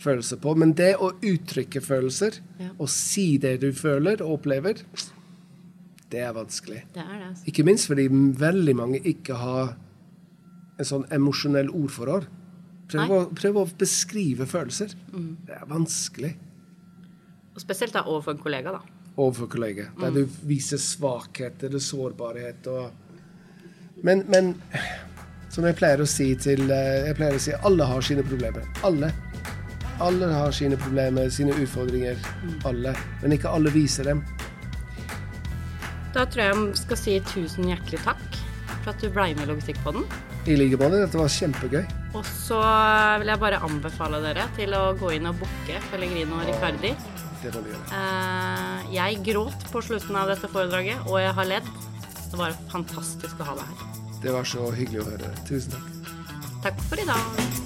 følelser 0.00 0.38
på. 0.40 0.54
Men 0.56 0.72
det 0.78 0.92
å 1.02 1.10
uttrykke 1.18 1.82
følelser, 1.82 2.38
Ja. 2.60 2.68
og 2.78 2.88
si 2.88 3.38
det 3.38 3.60
du 3.60 3.72
føler 3.72 4.22
og 4.22 4.38
opplever, 4.40 4.84
det 6.10 6.20
er 6.20 6.32
vanskelig. 6.32 6.84
Det 6.94 7.02
er 7.02 7.18
det. 7.18 7.26
altså. 7.32 7.44
Ikke 7.50 7.64
minst 7.64 7.86
fordi 7.90 8.06
veldig 8.08 8.76
mange 8.76 9.00
ikke 9.02 9.34
har 9.36 9.74
en 10.78 10.84
sånn 10.84 11.04
emosjonell 11.10 11.68
ordforråd. 11.70 12.26
Prøv 12.90 13.10
å, 13.10 13.34
prøv 13.34 13.54
å 13.56 13.66
beskrive 13.78 14.46
følelser. 14.46 14.94
Mm. 15.12 15.36
Det 15.46 15.54
er 15.54 15.66
vanskelig 15.66 16.36
Og 17.54 17.60
spesielt 17.60 17.92
da 17.92 18.02
overfor 18.06 18.30
en 18.36 18.38
kollega, 18.42 18.72
da. 18.72 18.80
Overfor 19.26 19.50
kolleger. 19.52 19.90
Mm. 19.94 20.02
Der 20.02 20.16
du 20.18 20.42
viser 20.48 20.80
svakhet 20.82 21.62
eller 21.68 21.82
sårbarhet. 21.82 22.66
Og... 22.66 22.90
Men, 24.06 24.24
men 24.32 24.54
som 25.50 25.66
jeg 25.66 25.76
pleier 25.80 26.02
å 26.02 26.08
si 26.08 26.28
til 26.40 26.70
eh, 26.70 27.08
Jeg 27.08 27.16
pleier 27.18 27.36
å 27.36 27.42
si 27.42 27.56
alle 27.66 27.88
har 27.90 28.06
sine 28.06 28.24
problemer. 28.26 28.66
Alle. 28.86 29.10
Alle 30.00 30.30
har 30.32 30.54
sine 30.56 30.78
problemer, 30.80 31.28
sine 31.34 31.56
utfordringer. 31.58 32.20
Mm. 32.44 32.58
Alle. 32.70 32.94
Men 33.22 33.36
ikke 33.36 33.52
alle 33.52 33.72
viser 33.74 34.08
dem. 34.12 34.22
Da 36.14 36.24
tror 36.26 36.42
jeg 36.42 36.54
jeg 36.54 36.78
skal 36.80 36.98
si 36.98 37.16
tusen 37.28 37.68
hjertelig 37.70 38.00
takk 38.06 38.40
for 38.80 38.92
at 38.94 39.02
du 39.02 39.10
ble 39.12 39.30
med 39.36 39.44
i 39.44 39.50
Logistikkpodden. 39.50 40.06
I 40.48 40.56
like 40.56 40.78
måte. 40.80 41.02
Dette 41.02 41.20
var 41.20 41.32
kjempegøy. 41.34 41.82
Og 42.16 42.24
så 42.26 42.60
vil 43.20 43.30
jeg 43.30 43.42
bare 43.42 43.60
anbefale 43.66 44.22
dere 44.24 44.48
til 44.56 44.72
å 44.74 44.84
gå 44.98 45.12
inn 45.18 45.28
og 45.30 45.42
booke 45.42 45.82
Pellegrino 45.90 46.40
og 46.40 46.48
Ricardi. 46.48 46.94
Eh, 47.44 48.90
jeg 48.94 49.22
gråt 49.24 49.64
på 49.72 49.82
slutten 49.84 50.18
av 50.20 50.28
dette 50.28 50.50
foredraget, 50.52 51.06
og 51.08 51.20
jeg 51.22 51.32
har 51.38 51.48
ledd. 51.48 51.70
Det 52.30 52.38
var 52.38 52.54
fantastisk 52.70 53.40
å 53.40 53.48
ha 53.48 53.56
deg 53.58 53.72
her. 53.72 53.88
Det 54.20 54.34
var 54.36 54.44
så 54.44 54.68
hyggelig 54.76 55.02
å 55.04 55.08
høre. 55.08 55.32
Tusen 55.48 55.74
takk. 55.74 56.14
Takk 56.68 56.86
for 56.90 57.00
i 57.00 57.08
dag. 57.08 57.59